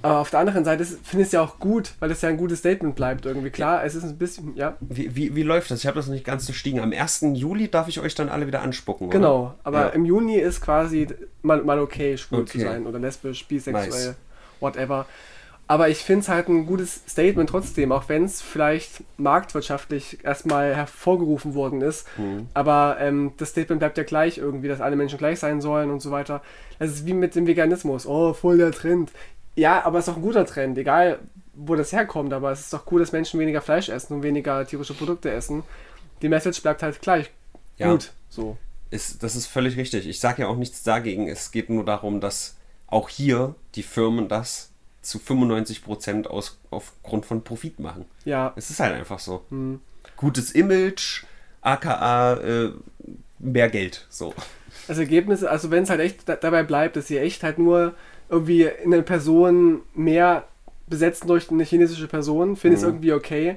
[0.00, 2.38] Aber auf der anderen Seite finde ich es ja auch gut, weil es ja ein
[2.38, 3.50] gutes Statement bleibt irgendwie.
[3.50, 5.80] Klar, es ist ein bisschen, ja, Wie, wie, wie läuft das?
[5.80, 6.80] Ich habe das noch nicht ganz durchstiegen.
[6.80, 7.26] Am 1.
[7.34, 9.18] Juli darf ich euch dann alle wieder anspucken, oder?
[9.18, 9.88] Genau, aber Ja.
[9.88, 11.06] im Juni ist quasi
[11.42, 12.52] mal, mal okay, schwul Okay.
[12.58, 14.14] zu sein oder lesbisch, bisexuell, Nice.
[14.60, 15.04] whatever.
[15.68, 20.76] Aber ich finde es halt ein gutes Statement trotzdem, auch wenn es vielleicht marktwirtschaftlich erstmal
[20.76, 22.06] hervorgerufen worden ist.
[22.16, 22.46] Mhm.
[22.54, 26.00] Aber ähm, das Statement bleibt ja gleich irgendwie, dass alle Menschen gleich sein sollen und
[26.00, 26.40] so weiter.
[26.78, 28.06] Das ist wie mit dem Veganismus.
[28.06, 29.10] Oh, voll der Trend.
[29.56, 31.18] Ja, aber es ist auch ein guter Trend, egal
[31.54, 32.32] wo das herkommt.
[32.32, 35.64] Aber es ist doch cool, dass Menschen weniger Fleisch essen und weniger tierische Produkte essen.
[36.22, 37.30] Die Message bleibt halt gleich.
[37.76, 37.90] Ja.
[37.90, 38.56] Gut, so.
[38.90, 40.06] Ist, das ist völlig richtig.
[40.06, 41.26] Ich sage ja auch nichts dagegen.
[41.26, 42.56] Es geht nur darum, dass
[42.86, 44.70] auch hier die Firmen das
[45.06, 48.04] zu 95 Prozent aufgrund von Profit machen.
[48.24, 48.52] Ja.
[48.56, 49.44] Es ist halt einfach so.
[49.50, 49.80] Hm.
[50.16, 51.24] Gutes Image,
[51.60, 52.70] aka äh,
[53.38, 54.06] mehr Geld.
[54.08, 54.34] So.
[54.88, 57.94] Das Ergebnis, also wenn es halt echt dabei bleibt, dass sie echt halt nur
[58.28, 60.44] irgendwie eine Person mehr
[60.86, 62.86] besetzen durch eine chinesische Person, finde ich mhm.
[62.86, 63.56] es irgendwie okay.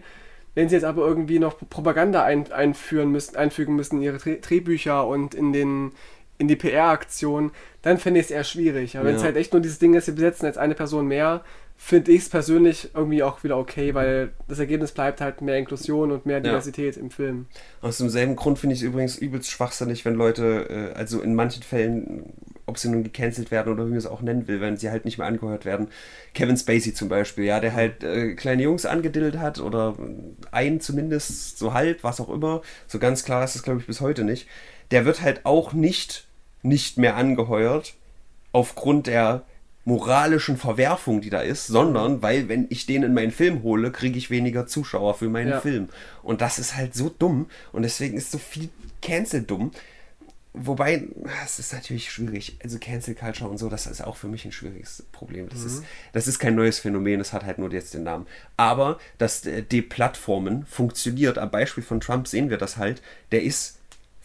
[0.56, 5.08] Wenn sie jetzt aber irgendwie noch Propaganda ein, einführen müssen, einfügen müssen in ihre Drehbücher
[5.08, 5.92] und in den
[6.40, 7.52] in die PR-Aktion,
[7.84, 8.98] dann finde ich es eher schwierig.
[8.98, 9.12] Aber ja.
[9.12, 11.44] wenn es halt echt nur dieses Ding ist, sie besetzen jetzt eine Person mehr,
[11.82, 16.12] finde ich es persönlich irgendwie auch wieder okay, weil das Ergebnis bleibt halt mehr Inklusion
[16.12, 17.02] und mehr Diversität ja.
[17.02, 17.46] im Film.
[17.82, 21.64] Aus demselben Grund finde ich es übrigens übelst schwachsinnig, wenn Leute, äh, also in manchen
[21.64, 22.34] Fällen,
[22.66, 25.06] ob sie nun gecancelt werden oder wie man es auch nennen will, wenn sie halt
[25.06, 25.88] nicht mehr angehört werden.
[26.34, 29.96] Kevin Spacey zum Beispiel, ja, der halt äh, kleine Jungs angedillt hat oder
[30.52, 32.62] einen zumindest so halb, was auch immer.
[32.88, 34.48] So ganz klar ist das, glaube ich, bis heute nicht.
[34.92, 36.28] Der wird halt auch nicht,
[36.62, 37.96] nicht mehr angeheuert
[38.52, 39.44] aufgrund der
[39.86, 44.18] moralischen Verwerfung, die da ist, sondern weil, wenn ich den in meinen Film hole, kriege
[44.18, 45.62] ich weniger Zuschauer für meinen ja.
[45.62, 45.90] Film.
[46.22, 48.70] Und das ist halt so dumm und deswegen ist so viel
[49.02, 49.72] Cancel dumm.
[50.54, 51.08] Wobei,
[51.44, 52.58] es ist natürlich schwierig.
[52.62, 55.50] Also Cancel Culture und so, das ist auch für mich ein schwieriges Problem.
[55.50, 55.68] Das, mhm.
[55.68, 55.84] ist,
[56.14, 58.28] das ist kein neues Phänomen, das hat halt nur jetzt den Namen.
[58.58, 63.02] Aber dass Deplattformen funktioniert, am Beispiel von Trump sehen wir das halt,
[63.32, 63.79] der ist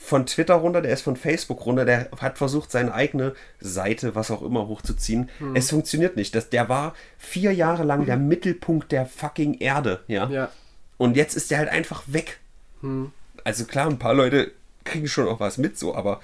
[0.05, 4.31] von Twitter runter, der ist von Facebook runter, der hat versucht, seine eigene Seite, was
[4.31, 5.31] auch immer, hochzuziehen.
[5.39, 5.57] Hm.
[5.57, 6.35] Es funktioniert nicht.
[6.35, 10.29] Das, der war vier Jahre lang der Mittelpunkt der fucking Erde, ja.
[10.29, 10.51] ja.
[10.99, 12.39] Und jetzt ist der halt einfach weg.
[12.83, 13.13] Hm.
[13.45, 14.53] Also klar, ein paar Leute
[14.85, 16.21] kriegen schon auch was mit, so, aber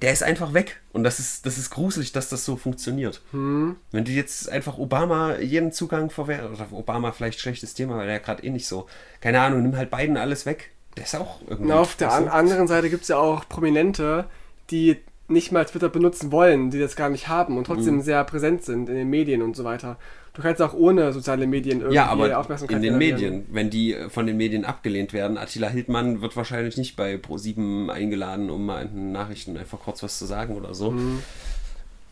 [0.00, 0.80] der ist einfach weg.
[0.94, 3.20] Und das ist, das ist gruselig, dass das so funktioniert.
[3.32, 3.76] Hm.
[3.90, 8.18] Wenn die jetzt einfach Obama jeden Zugang verwehren, oder Obama vielleicht schlechtes Thema, weil er
[8.18, 8.86] gerade eh nicht so,
[9.20, 10.71] keine Ahnung, nimm halt beiden alles weg.
[10.96, 11.68] Der ist auch irgendwie.
[11.68, 14.26] Na, auf der an anderen Seite gibt es ja auch Prominente,
[14.70, 18.02] die nicht mal Twitter benutzen wollen, die das gar nicht haben und trotzdem mhm.
[18.02, 19.96] sehr präsent sind in den Medien und so weiter.
[20.34, 23.94] Du kannst auch ohne soziale Medien irgendwie ja, aber Aufmerksamkeit in den Medien, wenn die
[23.94, 25.38] äh, von den Medien abgelehnt werden.
[25.38, 30.02] Attila Hildmann wird wahrscheinlich nicht bei Pro7 eingeladen, um mal in den Nachrichten einfach kurz
[30.02, 30.90] was zu sagen oder so.
[30.90, 31.22] Mhm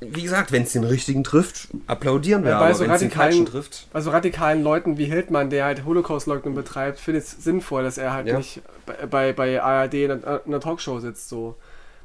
[0.00, 3.10] wie gesagt, wenn es den richtigen trifft, applaudieren wir, ja, aber so wenn es den
[3.10, 3.86] falschen trifft.
[3.92, 7.98] Bei so radikalen Leuten wie Hildmann, der halt Holocaust-Leugnung betreibt, finde ich es sinnvoll, dass
[7.98, 8.38] er halt ja.
[8.38, 11.28] nicht bei, bei, bei ARD in einer, in einer, Talkshow sitzt.
[11.28, 11.56] So.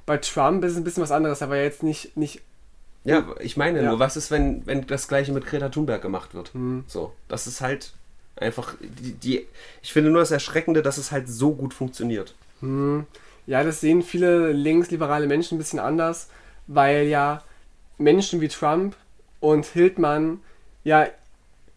[0.05, 2.17] Bei Trump ist es ein bisschen was anderes, aber jetzt nicht.
[2.17, 2.41] nicht
[3.05, 3.89] ja, ich meine ja.
[3.89, 6.53] nur, was ist, wenn, wenn das gleiche mit Greta Thunberg gemacht wird?
[6.53, 6.83] Mhm.
[6.87, 7.93] So, das ist halt
[8.35, 9.47] einfach die, die,
[9.81, 12.35] Ich finde nur das Erschreckende, dass es halt so gut funktioniert.
[12.59, 13.05] Mhm.
[13.47, 16.29] Ja, das sehen viele linksliberale Menschen ein bisschen anders,
[16.67, 17.43] weil ja
[17.97, 18.95] Menschen wie Trump
[19.39, 20.39] und Hildmann
[20.83, 21.07] ja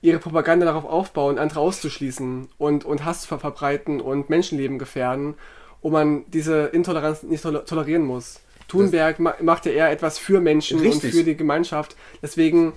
[0.01, 5.35] ihre Propaganda darauf aufbauen, andere auszuschließen und, und Hass zu verbreiten und Menschenleben gefährden,
[5.83, 8.41] wo man diese Intoleranz nicht tolerieren muss.
[8.69, 11.05] Thunberg ma macht ja eher etwas für Menschen Richtig.
[11.05, 11.97] und für die Gemeinschaft.
[12.23, 12.75] Deswegen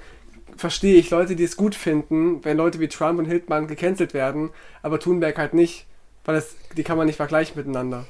[0.56, 4.50] verstehe ich Leute, die es gut finden, wenn Leute wie Trump und Hildmann gecancelt werden,
[4.82, 5.86] aber Thunberg halt nicht,
[6.26, 8.06] weil das, die kann man nicht vergleichen miteinander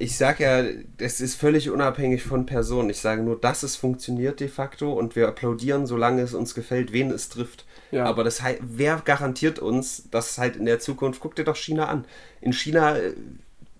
[0.00, 0.64] ich sage ja,
[0.98, 2.90] es ist völlig unabhängig von Personen.
[2.90, 6.92] Ich sage nur, dass es funktioniert de facto und wir applaudieren, solange es uns gefällt,
[6.92, 7.66] wen es trifft.
[7.90, 8.04] Ja.
[8.04, 12.04] Aber das wer garantiert uns, dass halt in der Zukunft, guck dir doch China an.
[12.40, 13.14] In China äh,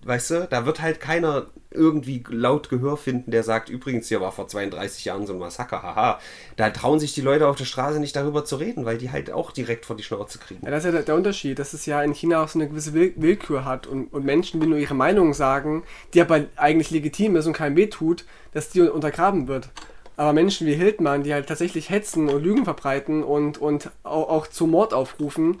[0.03, 4.31] weißt du, da wird halt keiner irgendwie laut Gehör finden, der sagt, übrigens, hier war
[4.31, 6.19] vor 32 Jahren so ein Massaker, haha.
[6.55, 9.31] Da trauen sich die Leute auf der Straße nicht darüber zu reden, weil die halt
[9.31, 10.65] auch direkt vor die Schnauze kriegen.
[10.65, 12.93] Ja, das ist ja der, Unterschied, dass es ja in China auch so eine gewisse
[12.93, 15.83] Will Willkür hat und, und Menschen, die nur ihre Meinung sagen,
[16.13, 19.69] die aber eigentlich legitim ist und keinem weh tut, dass die untergraben wird.
[20.17, 24.47] Aber Menschen wie Hildmann, die halt tatsächlich hetzen und Lügen verbreiten und, und auch, auch
[24.47, 25.59] zu Mord aufrufen,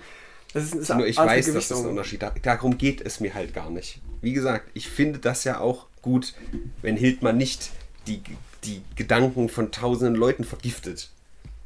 [0.53, 2.45] das ist, ist Nur ich weiß, dass das ein Unterschied ist.
[2.45, 4.01] Darum geht es mir halt gar nicht.
[4.21, 6.33] Wie gesagt, ich finde das ja auch gut,
[6.81, 7.71] wenn Hildmann nicht
[8.07, 8.21] die,
[8.63, 11.11] die Gedanken von tausenden Leuten vergiftet.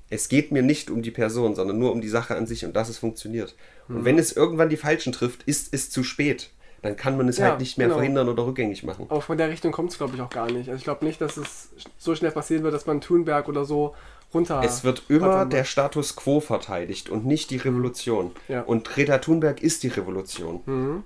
[0.10, 2.76] Es geht mir nicht um die Person, sondern nur um die Sache an sich und
[2.76, 3.56] dass es funktioniert.
[3.88, 4.06] Und mhm.
[4.06, 6.52] wenn es irgendwann die Falschen trifft, ist es zu spät.
[6.82, 7.98] Dann kann man es ja, halt nicht mehr genau.
[7.98, 9.06] verhindern oder rückgängig machen.
[9.08, 10.68] Aber von der Richtung kommt es, glaube ich, auch gar nicht.
[10.68, 13.96] Also ich glaube nicht, dass es so schnell passieren wird, dass man Thunberg oder so
[14.34, 14.62] runter.
[14.64, 18.32] Es wird immer der Status quo verteidigt und nicht die Revolution.
[18.48, 18.62] Ja.
[18.62, 20.62] Und Greta Thunberg ist die Revolution.
[20.66, 21.04] Mhm.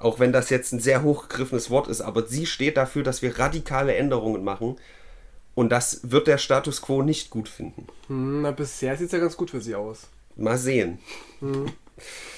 [0.00, 3.38] Auch wenn das jetzt ein sehr hochgegriffenes Wort ist, aber sie steht dafür, dass wir
[3.38, 4.76] radikale Änderungen machen.
[5.54, 7.86] Und das wird der Status quo nicht gut finden.
[8.08, 10.08] Mhm, na, bisher sieht es ja ganz gut für sie aus.
[10.36, 10.98] Mal sehen.
[11.40, 11.66] Mhm.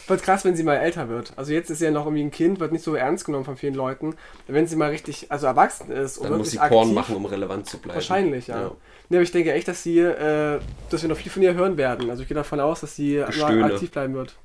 [0.06, 1.32] Wird krass, wenn sie mal älter wird.
[1.36, 3.56] Also jetzt ist sie ja noch irgendwie ein Kind, wird nicht so ernst genommen von
[3.56, 4.14] vielen Leuten.
[4.46, 7.68] Wenn sie mal richtig, also erwachsen ist und Dann muss sie Porn machen, um relevant
[7.68, 7.96] zu bleiben.
[7.96, 8.62] Wahrscheinlich, ja.
[8.62, 8.70] ja.
[9.08, 11.76] Nee, aber ich denke echt, dass sie, äh, dass wir noch viel von ihr hören
[11.76, 12.10] werden.
[12.10, 14.36] Also ich gehe davon aus, dass sie aktiv bleiben wird.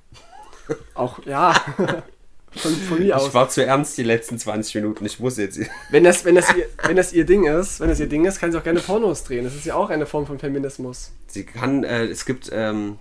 [0.94, 1.54] Auch, ja.
[2.54, 3.28] Von, von mir aus.
[3.28, 5.06] Ich war zu ernst die letzten 20 Minuten.
[5.06, 5.58] Ich muss jetzt.
[5.90, 8.42] Wenn das, wenn, das ihr, wenn das ihr Ding ist, wenn das ihr Ding ist,
[8.42, 9.46] kann sie auch gerne Pornos drehen.
[9.46, 11.14] Das ist ja auch eine Form von Feminismus.
[11.28, 13.00] Sie kann, äh, es gibt, ähm,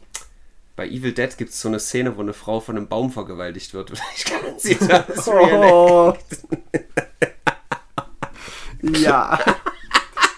[0.76, 3.74] bei Evil Dead gibt es so eine Szene, wo eine Frau von einem Baum vergewaltigt
[3.74, 3.90] wird.
[3.94, 6.14] Vielleicht kann sie das Oh.
[8.82, 9.38] ja.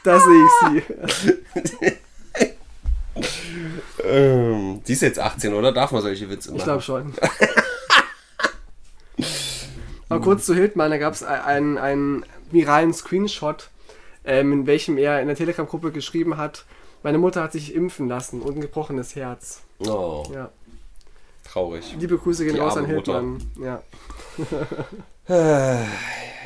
[0.04, 1.92] Da sehe ich sie.
[4.04, 5.72] ähm, Sie ist jetzt 18, oder?
[5.72, 6.58] Darf man solche Witze machen?
[6.58, 7.14] Ich glaube schon.
[10.08, 13.70] Aber kurz zu Hildmann, da gab es einen, einen viralen Screenshot,
[14.24, 16.64] ähm, in welchem er in der Telegram-Gruppe geschrieben hat,
[17.03, 19.62] meine Mutter hat sich impfen lassen und ein gebrochenes Herz.
[19.80, 20.50] Oh, Ja.
[21.44, 21.94] traurig.
[21.98, 23.20] Liebe Grüße gehen Die raus an Mutter.
[23.20, 23.50] Hildmann.
[23.61, 23.82] Ja.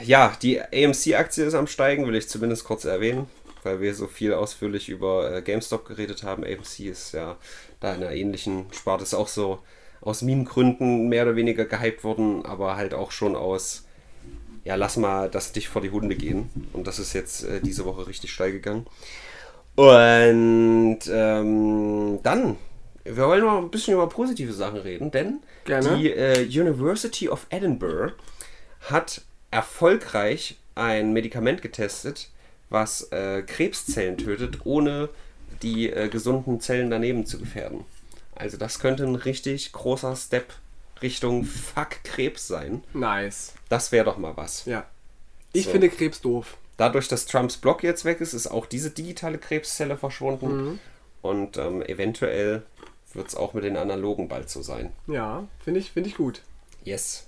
[0.05, 3.27] Ja, die AMC-Aktie ist am Steigen, will ich zumindest kurz erwähnen,
[3.63, 6.45] weil wir so viel ausführlich über äh, GameStop geredet haben.
[6.45, 7.37] AMC ist ja
[7.81, 9.61] da in einer ähnlichen Sparte, ist auch so
[10.03, 13.85] aus Meme-Gründen mehr oder weniger gehypt worden, aber halt auch schon aus,
[14.65, 16.51] ja, lass mal das dich vor die Hunde gehen.
[16.75, 18.87] Und das ist jetzt äh, diese Woche richtig steil gegangen.
[19.77, 22.57] Und ähm, dann,
[23.05, 25.97] wir wollen noch ein bisschen über positive Sachen reden, denn Gerne.
[25.97, 28.15] die äh, University of Edinburgh
[28.91, 32.31] hat erfolgreich ein Medikament getestet,
[32.71, 35.09] was äh, Krebszellen tötet, ohne
[35.63, 37.85] die äh, gesunden Zellen daneben zu gefährden.
[38.35, 40.53] Also das könnte ein richtig großer Step
[41.03, 42.83] Richtung Fuck Krebs sein.
[42.95, 43.53] Nice.
[43.69, 44.65] Das wäre doch mal was.
[44.65, 44.85] Ja.
[45.53, 45.71] Ich So.
[45.73, 46.57] finde Krebs doof.
[46.77, 50.57] Dadurch, dass Trumps Block jetzt weg ist, ist auch diese digitale Krebszelle verschwunden.
[50.57, 50.79] Mhm.
[51.23, 52.63] Und ähm, eventuell
[53.15, 54.93] wird es auch mit den analogen bald so sein.
[55.07, 56.43] Ja, finde ich, finde ich gut.
[56.85, 57.25] Yes.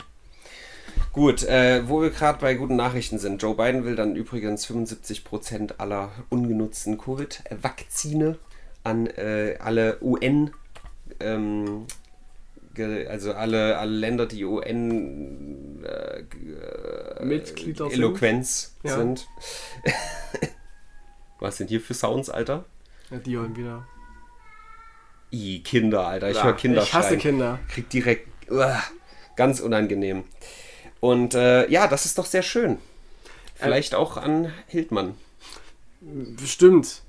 [1.12, 3.42] Gut, äh, wo wir gerade bei guten Nachrichten sind.
[3.42, 8.38] Joe Biden will dann übrigens 75% aller ungenutzten Covid-Vakzine
[8.84, 10.50] an äh, alle UN,
[11.20, 11.86] ähm,
[12.80, 17.94] also alle, alle Länder, die UN äh, äh, Mitglieder sind.
[17.94, 18.96] Eloquenz Ja.
[18.96, 19.26] sind.
[21.40, 22.64] Was sind hier für Sounds, Alter?
[23.10, 23.86] Ja, Dion wieder.
[25.32, 26.30] I, Kinder, Alter.
[26.30, 27.20] Ich Ja, höre Kinder ich hasse schreien.
[27.20, 27.58] Kinder.
[27.68, 28.28] Krieg direkt.
[28.50, 28.82] Uah,
[29.36, 30.24] ganz unangenehm.
[31.00, 32.78] Und äh, ja, das ist doch sehr schön.
[33.54, 35.14] Vielleicht auch an Hildmann.
[36.00, 37.02] Bestimmt.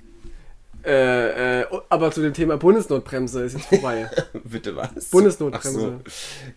[0.85, 4.09] Äh, äh, aber zu dem Thema Bundesnotbremse ist jetzt vorbei.
[4.43, 5.09] Bitte was?
[5.09, 5.79] Bundesnotbremse.
[5.79, 5.99] So.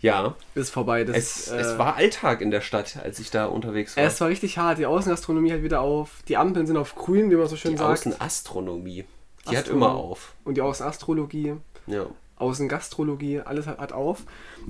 [0.01, 1.05] Ja, ist vorbei.
[1.05, 4.05] Das es, äh, es war Alltag in der Stadt, als ich da unterwegs war.
[4.05, 4.79] es war richtig hart.
[4.79, 6.23] Die Außengastronomie hat wieder auf.
[6.29, 7.91] Die Ampeln sind auf grün, wie man so schön die sagt.
[7.91, 9.05] Außenastronomie.
[9.45, 9.87] Die hat Astronomie.
[9.87, 10.35] immer auf.
[10.45, 11.55] Und die Außenastrologie.
[11.87, 12.07] Ja.
[12.37, 14.23] Außengastrologie, alles hat, hat auf.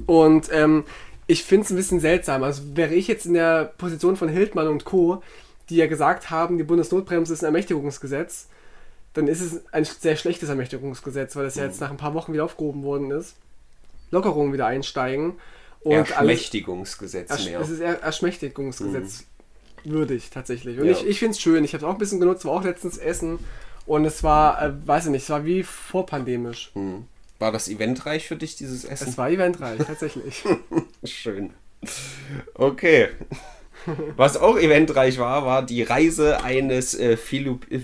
[0.06, 0.84] Und ähm,
[1.26, 2.42] ich finde es ein bisschen seltsam.
[2.42, 5.22] Also wäre ich jetzt in der Position von Hildmann und Co.,
[5.68, 8.48] die ja gesagt haben, die Bundesnotbremse ist ein Ermächtigungsgesetz,
[9.14, 12.32] dann ist es ein sehr schlechtes Ermächtigungsgesetz, weil das ja jetzt nach ein paar Wochen
[12.32, 13.34] wieder aufgehoben worden ist.
[14.10, 15.34] Lockerungen wieder einsteigen.
[15.80, 17.60] Und alles, Erschmächtigungsgesetz Ersch mehr.
[17.60, 19.24] es ist eher Erschmächtigungsgesetz
[19.84, 20.78] würdig tatsächlich.
[20.78, 20.92] Und Ja.
[20.92, 21.64] ich, ich finde es schön.
[21.64, 23.38] Ich habe es auch ein bisschen genutzt, war auch letztens Essen.
[23.84, 26.70] Und es war, äh, weiß ich nicht, es war wie vorpandemisch.
[26.74, 27.06] Hm.
[27.40, 29.08] War das eventreich für dich, dieses Essen?
[29.08, 30.44] Es war eventreich, tatsächlich.
[31.04, 31.50] Schön.
[32.54, 33.08] Okay.
[34.16, 37.80] Was auch eventreich war, war die Reise eines äh, Filu äh.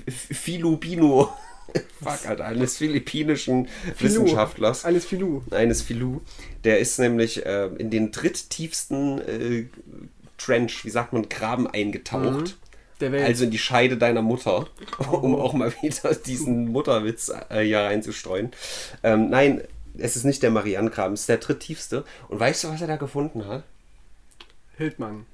[2.02, 3.68] Fuck, Alter, eines philippinischen
[3.98, 4.84] Wissenschaftlers.
[4.84, 5.42] Alles Filou.
[5.50, 6.20] Eines Filou.
[6.64, 9.66] Der ist nämlich äh, in den dritttiefsten äh,
[10.38, 12.56] Trench, wie sagt man, Graben eingetaucht.
[13.00, 13.26] Der Welt.
[13.26, 14.66] Also in die Scheide deiner Mutter,
[15.10, 18.50] um auch mal wieder diesen Mutterwitz äh, hier reinzustreuen.
[19.02, 19.62] Ähm, nein,
[19.98, 22.04] es ist nicht der Marianengraben, es ist der dritttiefste.
[22.28, 23.64] Und weißt du, was er da gefunden hat?
[24.76, 25.26] Hildmann.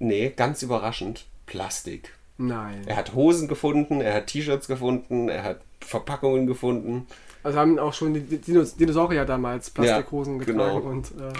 [0.00, 1.26] Nee, ganz überraschend.
[1.46, 2.12] Plastik.
[2.38, 2.82] Nein.
[2.86, 7.06] Er hat Hosen gefunden, er hat T-Shirts gefunden, er hat Verpackungen gefunden.
[7.42, 10.90] Also haben auch schon die Dinos Dinosaurier damals Plastikhosen Ja, getragen genau.
[10.90, 11.32] und äh,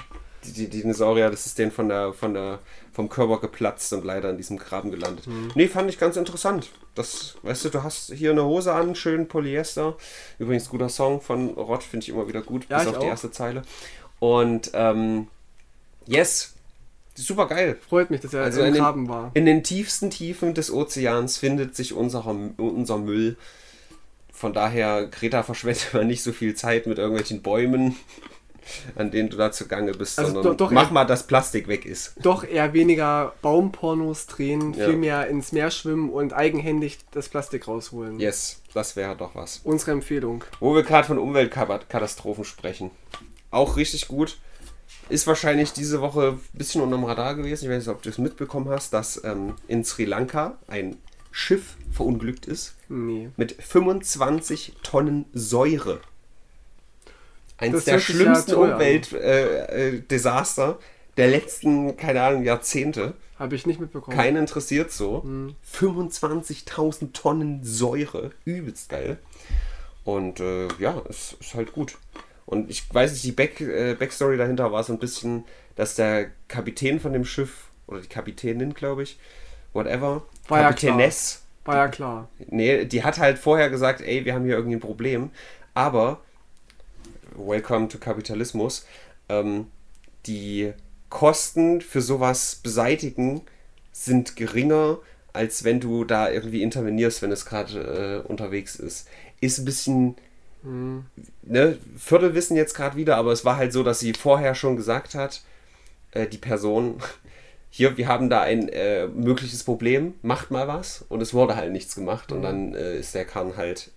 [0.44, 2.58] Die, die, die Dinosaurier, das ist denen von der, von der,
[2.92, 5.26] vom Körper geplatzt und leider in diesem Graben gelandet.
[5.54, 6.70] Nee, fand ich ganz interessant.
[6.94, 9.96] Das, weißt du, du hast hier eine Hose an, schön Polyester.
[10.38, 13.10] Übrigens guter Song von Rott, finde ich immer wieder gut, Ja, bis auf die auch.
[13.10, 13.62] erste Zeile.
[14.18, 15.28] Und ähm,
[16.06, 16.54] yes,
[17.14, 17.76] super geil.
[17.88, 19.30] freut mich, dass er Also im in den, Graben war.
[19.34, 22.24] in den tiefsten Tiefen des Ozeans findet sich unser,
[22.56, 23.36] unser Müll.
[24.32, 27.96] Von daher, Greta, verschwende mal nicht so viel Zeit mit irgendwelchen Bäumen,
[28.94, 30.92] an denen du da zugange bist, Also sondern doch- doch, mach ja.
[30.92, 32.14] mal, dass Plastik weg ist.
[32.22, 34.86] Doch eher weniger Baumpornos drehen, Ja.
[34.86, 38.18] viel mehr ins Meer schwimmen und eigenhändig das Plastik rausholen.
[38.20, 39.60] Yes, das wäre doch was.
[39.64, 40.44] Unsere Empfehlung.
[40.60, 42.90] Wo wir gerade von Umweltkatastrophen sprechen.
[43.50, 44.38] Auch richtig gut.
[45.08, 47.64] Ist wahrscheinlich diese Woche ein bisschen unterm Radar gewesen.
[47.64, 50.96] Ich weiß nicht, ob du es mitbekommen hast, dass ähm, in Sri Lanka ein
[51.32, 53.30] Schiff verunglückt ist Nee.
[53.36, 56.00] mit 25 Tonnen Säure.
[57.56, 58.54] Eins der schlimmsten.
[58.54, 60.76] Umweltdesaster, äh, äh,
[61.16, 63.14] der letzten, keine Ahnung, Jahrzehnte.
[63.38, 64.16] Habe ich nicht mitbekommen.
[64.16, 65.24] Keinen interessiert so.
[65.74, 68.32] 25.000 Tonnen Säure.
[68.44, 69.18] Übelst geil.
[70.04, 71.96] Und äh, ja, es ist halt gut.
[72.50, 75.44] Und ich weiß nicht, die Back, äh, Backstory dahinter war so ein bisschen,
[75.76, 79.20] dass der Kapitän von dem Schiff, oder die Kapitänin, glaube ich,
[79.72, 82.28] whatever, War ja Kapitäness, War ja klar.
[82.48, 85.30] Nee, die hat halt vorher gesagt, ey, wir haben hier irgendwie ein Problem.
[85.74, 86.22] Aber,
[87.36, 88.84] welcome to Kapitalismus,
[89.28, 89.68] ähm,
[90.26, 90.72] die
[91.08, 93.42] Kosten für sowas beseitigen
[93.92, 94.98] sind geringer,
[95.32, 99.06] als wenn du da irgendwie intervenierst, wenn es gerade äh, unterwegs ist.
[99.40, 100.16] Ist ein bisschen,
[100.62, 105.14] ne, Viertelwissen jetzt gerade wieder, aber es war halt so, dass sie vorher schon gesagt
[105.14, 105.42] hat,
[106.12, 106.96] äh, die Person,
[107.70, 111.04] hier, wir haben da ein äh, mögliches Problem, macht mal was.
[111.08, 112.32] Und es wurde halt nichts gemacht.
[112.32, 113.90] Und dann äh, ist der Kahn halt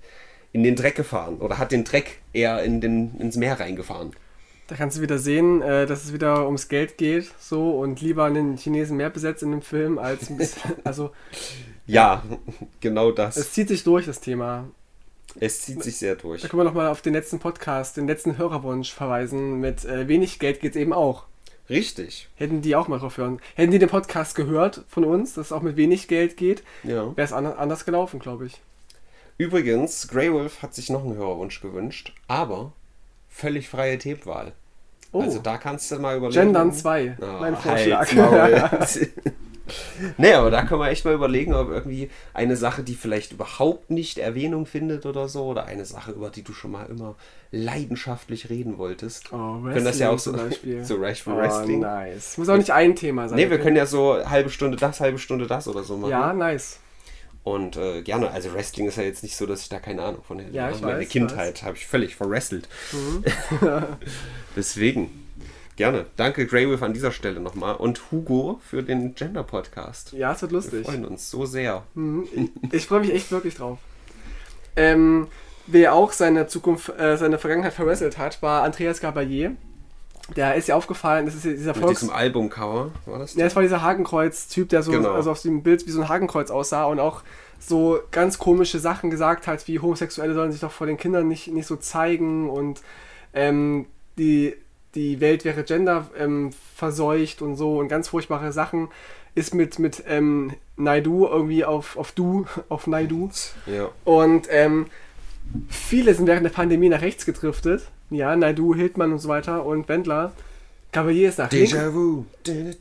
[0.52, 4.12] in den Dreck gefahren oder hat den Dreck eher in den, ins Meer reingefahren.
[4.68, 8.26] Da kannst du wieder sehen, äh, dass es wieder ums Geld geht, so und lieber
[8.26, 10.72] einen Chinesen mehr besetzt in dem Film als ein bisschen.
[10.84, 11.12] Also,
[11.86, 12.24] Ja,
[12.80, 13.36] genau das.
[13.36, 14.66] es zieht sich durch, das Thema.
[15.40, 16.42] Es zieht sich sehr durch.
[16.42, 19.60] Da können wir nochmal auf den letzten Podcast, den letzten Hörerwunsch verweisen.
[19.60, 21.26] Mit äh, wenig Geld geht es eben auch.
[21.70, 22.30] Richtig.
[22.36, 23.40] Hätten die auch mal drauf hören.
[23.56, 27.16] Hätten die den Podcast gehört von uns, dass es auch mit wenig Geld geht, Ja.
[27.16, 28.60] wäre es an anders gelaufen, glaube ich.
[29.38, 32.74] Übrigens, Grey Wolf hat sich noch einen Hörerwunsch gewünscht, aber
[33.30, 34.52] völlig freie Themenwahl.
[35.14, 36.42] Oh, Also da kannst du mal überlegen.
[36.42, 38.14] Gendern 2, Oh, mein Vorschlag.
[38.14, 38.64] Maul.
[40.18, 43.92] nee, aber da können wir echt mal überlegen, ob irgendwie eine Sache, die vielleicht überhaupt
[43.92, 47.16] nicht Erwähnung findet oder so, oder eine Sache, über die du schon mal immer
[47.52, 49.32] leidenschaftlich reden wolltest.
[49.32, 50.84] Oh, können das ja auch so, zum Beispiel.
[50.84, 51.80] so Rash for Oh, Wrestling.
[51.80, 52.38] nice.
[52.38, 53.38] Muss auch nicht ein Thema sein.
[53.38, 56.12] Nee, wir können ja so halbe Stunde das, halbe Stunde das oder so machen.
[56.12, 56.80] Ja, nice.
[57.44, 60.24] Und äh, gerne, also Wrestling ist ja jetzt nicht so, dass ich da keine Ahnung
[60.26, 60.56] von hätte.
[60.56, 62.70] Ja, ich Meine weiß, Kindheit habe ich völlig verwrestelt.
[62.94, 63.24] Mhm.
[64.56, 65.28] Deswegen,
[65.76, 66.06] gerne.
[66.16, 70.14] Danke Grey Wolf an dieser Stelle nochmal und Hugo für den Gender Podcast.
[70.14, 70.86] Ja, es wird Wir lustig.
[70.86, 71.84] freuen uns so sehr.
[71.96, 72.28] Mhm.
[72.72, 73.80] Ich freue mich echt wirklich drauf.
[74.78, 75.28] Ähm,
[75.68, 79.56] wer auch seine Zukunft, äh, seine Vergangenheit verwrestelt hat, war Andreas Gabalier.
[80.36, 82.00] Der ist ja aufgefallen, das ist ja dieser Mit Volks...
[82.00, 83.36] diesem Albumcover, war das?
[83.36, 85.12] Ja, es war dieser Hakenkreuz-Typ, der so Genau.
[85.12, 87.24] also auf dem Bild wie so ein Hakenkreuz aussah und auch
[87.60, 91.48] so ganz komische Sachen gesagt hat, wie Homosexuelle sollen sich doch vor den Kindern nicht,
[91.48, 92.82] nicht so zeigen und
[93.34, 93.86] ähm,
[94.18, 94.56] die,
[94.96, 98.90] die Welt wäre gender ähm, verseucht und so und ganz furchtbare Sachen.
[99.36, 103.30] Ist mit, mit ähm, Naidu irgendwie auf, auf Du, auf Naidu.
[103.66, 103.90] Ja.
[104.04, 104.86] Und ähm,
[105.70, 107.84] viele sind während der Pandemie nach rechts gedriftet.
[108.10, 110.34] Ja, Naidu, Hildmann und so weiter und Wendler.
[110.92, 112.26] Cavalier ist nach links vu.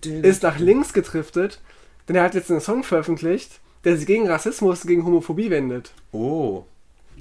[0.02, 1.60] ist nach links gedriftet,
[2.08, 5.92] denn er hat jetzt einen Song veröffentlicht, der sich gegen Rassismus, gegen Homophobie wendet.
[6.12, 6.64] Oh.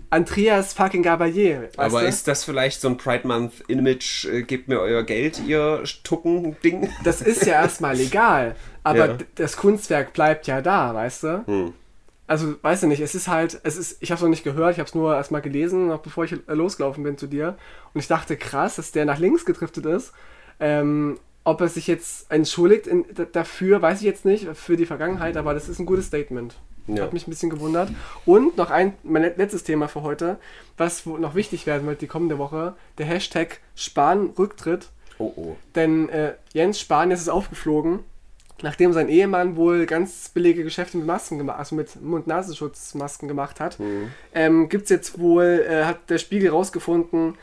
[0.09, 1.69] Andreas fucking Gabalier.
[1.77, 2.07] Aber du?
[2.07, 6.89] ist das vielleicht so ein Pride Month Image, äh, gebt mir euer Geld, ihr Tucken-Ding?
[7.05, 9.17] das ist ja erstmal legal, aber Ja.
[9.35, 11.43] das Kunstwerk bleibt ja da, weißt du?
[11.47, 11.73] Hm.
[12.31, 14.71] Also, weißt du nicht, es ist halt, es ist, ich habe es noch nicht gehört,
[14.71, 17.57] ich habe es nur erstmal gelesen, noch bevor ich äh, losgelaufen bin zu dir.
[17.93, 20.13] Und ich dachte, krass, dass der nach links gedriftet ist.
[20.57, 23.03] Ähm, ob er sich jetzt entschuldigt in,
[23.33, 26.55] dafür, weiß ich jetzt nicht, für die Vergangenheit, aber das ist ein gutes Statement.
[26.87, 27.03] Ja.
[27.03, 27.89] Hat mich ein bisschen gewundert.
[28.25, 30.37] Und noch ein, mein let- letztes Thema für heute,
[30.77, 34.87] was noch wichtig werden wird die kommende Woche, der Hashtag Spahn-Rücktritt.
[35.17, 35.55] Oh oh.
[35.75, 37.99] Denn äh, Jens Spahn ist es aufgeflogen,
[38.63, 43.77] nachdem sein Ehemann wohl ganz billige Geschäfte mit Masken gemacht, also mit Mund-Nasenschutzmasken gemacht hat,
[44.33, 47.35] ähm, gibt es jetzt wohl, äh, hat der Spiegel rausgefunden,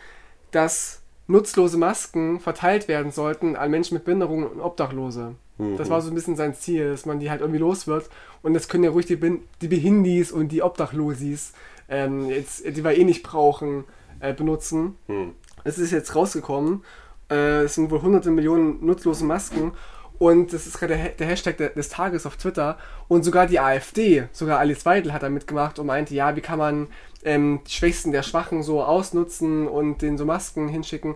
[0.51, 5.35] dass nutzlose Masken verteilt werden sollten an Menschen mit Behinderungen und Obdachlose.
[5.77, 8.09] Das war so ein bisschen sein Ziel, dass man die halt irgendwie los wird.
[8.43, 11.53] Und das können ja ruhig die, Bin die Behindis und die Obdachlosis,
[11.89, 13.85] ähm, jetzt, die wir eh nicht brauchen,
[14.21, 14.97] äh, benutzen.
[15.07, 15.33] Hm.
[15.65, 16.85] Es ist jetzt rausgekommen.
[17.29, 19.73] Äh, es sind wohl hunderte Millionen nutzlose Masken.
[20.19, 22.77] Und das ist gerade der, Ha- der Hashtag de- des Tages auf Twitter.
[23.07, 26.59] Und sogar die AfD, sogar Alice Weidel hat da mitgemacht und meinte, ja, wie kann
[26.59, 26.89] man
[27.25, 31.15] ähm, die Schwächsten der Schwachen so ausnutzen und denen so Masken hinschicken.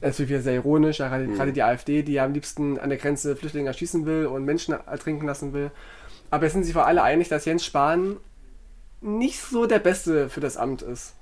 [0.00, 3.34] Natürlich wieder sehr ironisch, gerade, gerade die AfD, die ja am liebsten an der Grenze
[3.34, 5.70] Flüchtlinge erschießen will und Menschen ertrinken lassen will.
[6.30, 8.16] Aber es sind sich wohl alle einig, dass Jens Spahn
[9.00, 11.14] nicht so der Beste für das Amt ist.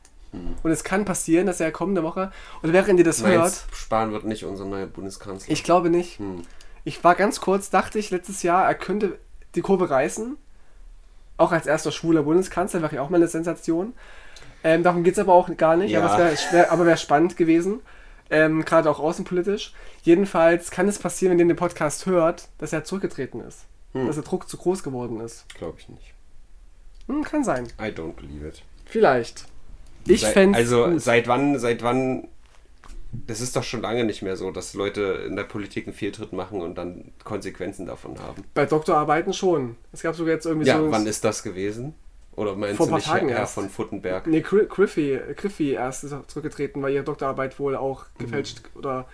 [0.63, 2.31] Und es kann passieren, dass er kommende Woche,
[2.63, 5.51] oder während ihr das hört, Meinst, Spahn wird nicht unser neuer Bundeskanzler.
[5.51, 6.19] ich glaube nicht.
[6.19, 6.43] Hm.
[6.89, 9.19] Ich war ganz kurz, dachte ich letztes Jahr, er könnte
[9.55, 10.39] die Kurve reißen.
[11.37, 13.93] Auch als erster schwuler Bundeskanzler wäre ja auch mal eine Sensation.
[14.65, 16.03] Ähm, darum geht es aber auch gar nicht, Ja.
[16.03, 17.81] aber es wäre wär, spannend gewesen.
[18.31, 19.75] Ähm, Gerade auch außenpolitisch.
[20.03, 23.67] Jedenfalls kann es passieren, wenn ihr den Podcast hört, dass er zurückgetreten ist.
[23.93, 24.07] Hm.
[24.07, 25.45] Dass der Druck zu groß geworden ist.
[25.59, 26.15] Glaube ich nicht.
[27.07, 27.67] Hm, kann sein.
[27.79, 28.63] I don't believe it.
[28.87, 29.45] Vielleicht.
[30.07, 32.29] Ich fände Also seit wann, seit wann
[33.13, 36.33] das ist doch schon lange nicht mehr so, dass Leute in der Politik einen Fehltritt
[36.33, 38.45] machen und dann Konsequenzen davon haben.
[38.55, 39.77] Bei Doktorarbeiten schon.
[39.93, 40.91] Es gab sogar jetzt irgendwie Ja, so.
[40.91, 41.95] wann ist das gewesen?
[42.37, 43.55] Oder meinst Vor du nicht Tagen Herr, erst.
[43.55, 44.27] von Futtenberg?
[44.27, 49.07] Nee, Gri- Griffey, Griffey erst ist zurückgetreten, weil ihre Doktorarbeit wohl auch gefälscht oder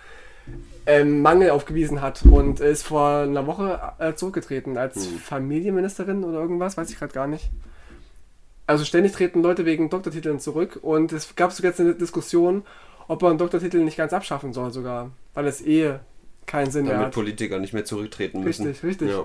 [0.85, 6.77] ähm, Mangel aufgewiesen hat und ist vor einer Woche äh, zurückgetreten als Familienministerin oder irgendwas,
[6.77, 7.49] weiß ich gerade gar nicht.
[8.67, 12.63] Also ständig treten Leute wegen Doktortiteln zurück und es gab sogar jetzt eine Diskussion,
[13.09, 15.95] ob man Doktortitel nicht ganz abschaffen soll sogar, weil es eh
[16.47, 17.15] keinen Sinn mehr Damit hat.
[17.15, 18.67] Politiker nicht mehr zurücktreten müssen.
[18.67, 19.11] Richtig, richtig.
[19.11, 19.25] Ja,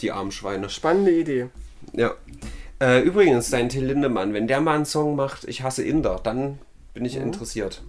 [0.00, 0.68] die armen Schweine.
[0.68, 1.48] Spannende Idee.
[1.92, 2.14] Ja.
[2.80, 6.58] Äh, übrigens, dein Till Lindemann, wenn der mal einen Song macht, ich hasse Inder, dann
[6.94, 7.22] bin ich Mhm.
[7.24, 7.82] interessiert.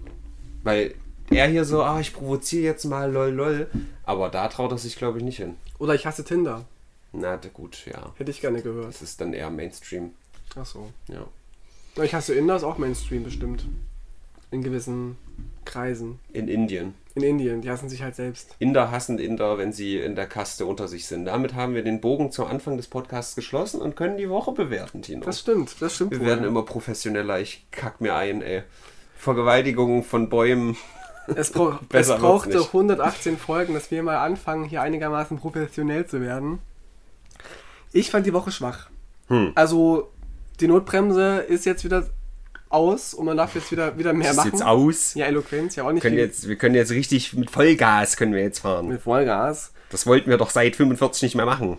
[0.64, 0.96] Weil
[1.30, 3.68] er hier so, ah, ich provoziere jetzt mal, lol, lol.
[4.04, 5.56] Aber da traut er sich, glaube ich, nicht hin.
[5.78, 6.66] Oder ich hasse Tinder.
[7.12, 8.14] Na gut, ja.
[8.18, 8.88] Hätte ich gerne gehört.
[8.88, 10.12] Das ist dann eher Mainstream.
[10.56, 10.90] Ach so.
[11.08, 12.04] Ja.
[12.04, 13.66] Ich hasse Inder ist auch Mainstream bestimmt.
[14.52, 15.18] In gewissen
[15.66, 16.20] Kreisen.
[16.34, 16.96] In Indien.
[17.16, 18.56] In Indien, die hassen sich halt selbst.
[18.60, 21.26] Inder hassen Inder, wenn sie in der Kaste unter sich sind.
[21.26, 25.02] Damit haben wir den Bogen zum Anfang des Podcasts geschlossen und können die Woche bewerten,
[25.02, 25.26] Tino.
[25.26, 26.12] Das stimmt, das stimmt.
[26.12, 26.28] wir wohl.
[26.28, 27.40] werden immer professioneller.
[27.40, 28.64] Ich kack mir ein, ey.
[29.16, 30.78] Vergewaltigungen von Bäumen.
[31.36, 32.68] es, brauch, es brauchte nicht.
[32.68, 36.60] 118 Folgen, dass wir mal anfangen, hier einigermaßen professionell zu werden.
[37.92, 38.90] Ich fand die Woche schwach.
[39.28, 39.52] Hm.
[39.56, 40.10] Also,
[40.60, 42.08] die Notbremse ist jetzt wieder
[42.70, 44.52] aus und man darf jetzt wieder, wieder mehr Ist machen.
[44.52, 45.14] jetzt aus.
[45.16, 48.34] Ja, Eloquenz, ja auch nicht können viel jetzt, wir können jetzt richtig mit Vollgas können
[48.34, 48.88] wir jetzt fahren.
[48.88, 49.72] mit Vollgas.
[49.90, 51.78] Das wollten wir doch seit 45 nicht mehr machen.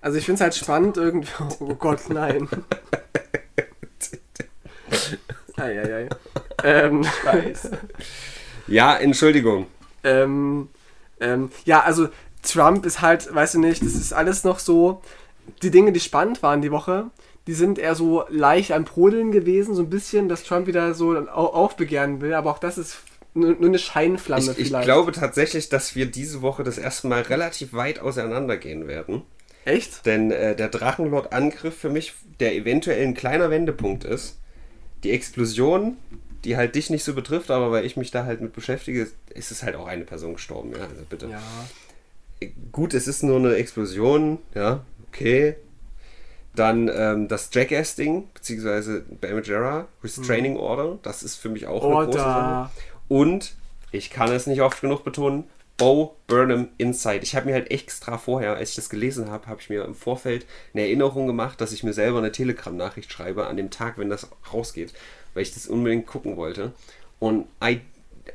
[0.00, 1.28] Also ich finde es halt spannend irgendwie.
[1.60, 2.48] Oh Gott, nein.
[5.56, 6.08] Eieiei.
[6.64, 7.04] Ähm,
[8.66, 9.66] Ja, Entschuldigung.
[10.04, 10.68] ähm,
[11.20, 12.08] ähm, ja, also
[12.42, 15.02] Trump ist halt, weißt du nicht, das ist alles noch so.
[15.62, 17.06] Die Dinge, die spannend waren die Woche,
[17.46, 21.16] die sind eher so leicht am Brodeln gewesen, so ein bisschen, dass Trump wieder so
[21.16, 22.98] au- aufbegehren will, aber auch das ist
[23.34, 24.86] nur, eine Scheinflamme Ich, ich vielleicht.
[24.86, 29.22] glaube tatsächlich, dass wir diese Woche das erste Mal relativ weit auseinandergehen werden.
[29.64, 30.06] Echt?
[30.06, 34.38] Denn äh, der Drachenlord-Angriff für mich, der eventuell ein kleiner Wendepunkt ist,
[35.04, 35.96] die Explosion,
[36.44, 39.50] die halt dich nicht so betrifft, aber weil ich mich da halt mit beschäftige, ist
[39.50, 40.70] es halt auch eine Person gestorben.
[40.72, 41.28] Ja, also bitte.
[41.28, 41.40] Ja.
[42.72, 45.56] Gut, es ist nur eine Explosion, ja, okay.
[46.56, 52.18] Dann ähm, das Jackass-Ding, beziehungsweise Bamajera, Restraining Order, das ist für mich auch eine große
[52.18, 52.70] Sache.
[53.08, 53.54] Und,
[53.92, 55.44] ich kann es nicht oft genug betonen,
[55.76, 57.20] Bo Burnham Inside.
[57.22, 59.94] Ich habe mir halt extra vorher, als ich das gelesen habe, habe ich mir im
[59.94, 64.08] Vorfeld eine Erinnerung gemacht, dass ich mir selber eine Telegram-Nachricht schreibe an dem Tag, wenn
[64.08, 64.94] das rausgeht,
[65.34, 66.72] weil ich das unbedingt gucken wollte.
[67.18, 67.82] Und I,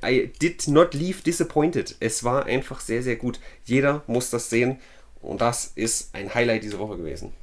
[0.05, 1.95] I did not leave disappointed.
[1.99, 3.39] Es war einfach sehr, sehr gut.
[3.65, 4.79] Jeder muss das sehen
[5.21, 7.33] und das ist ein Highlight diese Woche gewesen.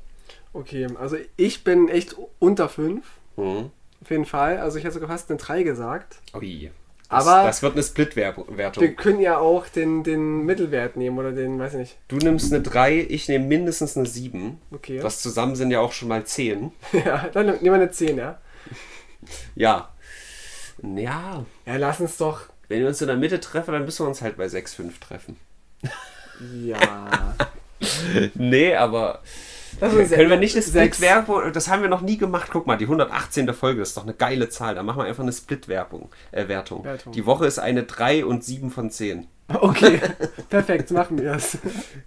[0.52, 3.04] Okay, also ich bin echt unter 5.
[3.36, 3.70] Mhm.
[4.02, 4.58] Auf jeden Fall.
[4.58, 6.18] Also ich hätte sogar fast eine 3 gesagt.
[6.34, 6.70] Ui.
[7.10, 8.96] Das, Aber- das wird eine Wir Split-Wertung.
[8.96, 11.98] können ja auch den, den Mittelwert nehmen oder den, weiß ich nicht.
[12.08, 14.60] Du nimmst eine 3, ich nehme mindestens eine 7.
[14.72, 14.98] Okay.
[15.00, 16.70] Das zusammen sind ja auch schon mal 10.
[16.92, 18.38] Ja, dann nehmen wir eine 10, ja.
[19.54, 19.92] Ja.
[20.82, 22.42] Ja, Ja, lass uns doch.
[22.68, 25.36] wenn wir uns in der Mitte treffen, dann müssen wir uns halt bei 6,5 treffen.
[26.62, 27.34] Ja.
[28.34, 29.22] Nee, aber
[29.80, 32.48] Lass uns können wir nicht eine Split-Werbung, das haben wir noch nie gemacht.
[32.52, 33.52] Guck mal, die 118.
[33.54, 34.74] Folge ist doch eine geile Zahl.
[34.74, 36.84] Da machen wir einfach eine Split-Werbung, äh, Wertung.
[36.84, 37.12] Wertung.
[37.12, 39.26] Die Woche ist eine 3 und 7 von 10.
[39.48, 40.00] Okay,
[40.48, 41.58] perfekt, machen wir das.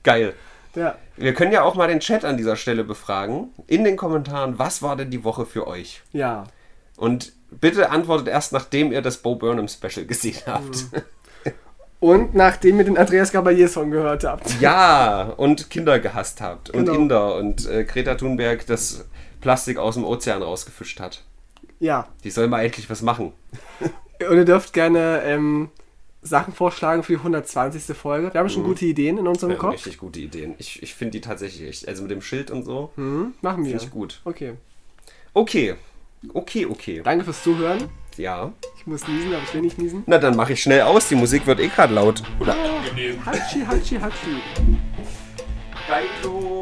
[0.03, 0.33] Geil.
[0.75, 0.95] Ja.
[1.17, 3.49] Wir können ja auch mal den Chat an dieser Stelle befragen.
[3.67, 6.01] In den Kommentaren, was war denn die Woche für euch?
[6.13, 6.45] Ja.
[6.97, 10.85] Und bitte antwortet erst, nachdem ihr das Bo Burnham Special gesehen habt.
[12.01, 14.59] Und nachdem ihr den Andreas Gabalier-Song gehört habt.
[14.59, 16.71] Ja, und Kinder gehasst habt.
[16.71, 16.97] Und Genau.
[16.97, 19.05] Inder und äh, Greta Thunberg das
[19.39, 21.23] Plastik aus dem Ozean rausgefischt hat.
[21.79, 22.07] Ja.
[22.23, 23.33] Die soll mal endlich was machen.
[24.29, 25.69] Und ihr dürft gerne ähm,
[26.21, 27.97] Sachen vorschlagen für die 120.
[27.97, 28.31] Folge.
[28.31, 29.73] Wir haben schon gute Ideen in unserem haben Kopf.
[29.73, 30.53] richtig gute Ideen.
[30.59, 31.87] Ich, ich finde die tatsächlich echt.
[31.87, 32.91] Also mit dem Schild und so.
[32.97, 33.71] Mhm, machen wir.
[33.71, 34.21] Finde ich gut.
[34.23, 34.53] Okay.
[35.33, 35.73] Okay.
[36.35, 37.01] Okay, okay.
[37.03, 37.89] Danke fürs Zuhören.
[38.17, 38.51] Ja.
[38.77, 40.03] Ich muss niesen, aber ich will nicht niesen.
[40.05, 41.07] Na, dann mache ich schnell aus.
[41.07, 42.23] Die Musik wird eh gerade laut.
[42.39, 42.55] Oder?
[43.25, 44.41] Hatschi, Hatschi, Hatschi.
[45.87, 46.61] Geilo.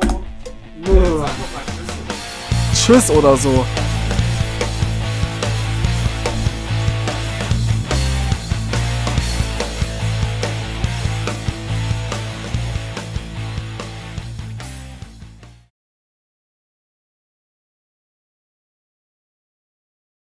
[2.74, 3.66] Tschüss oder so.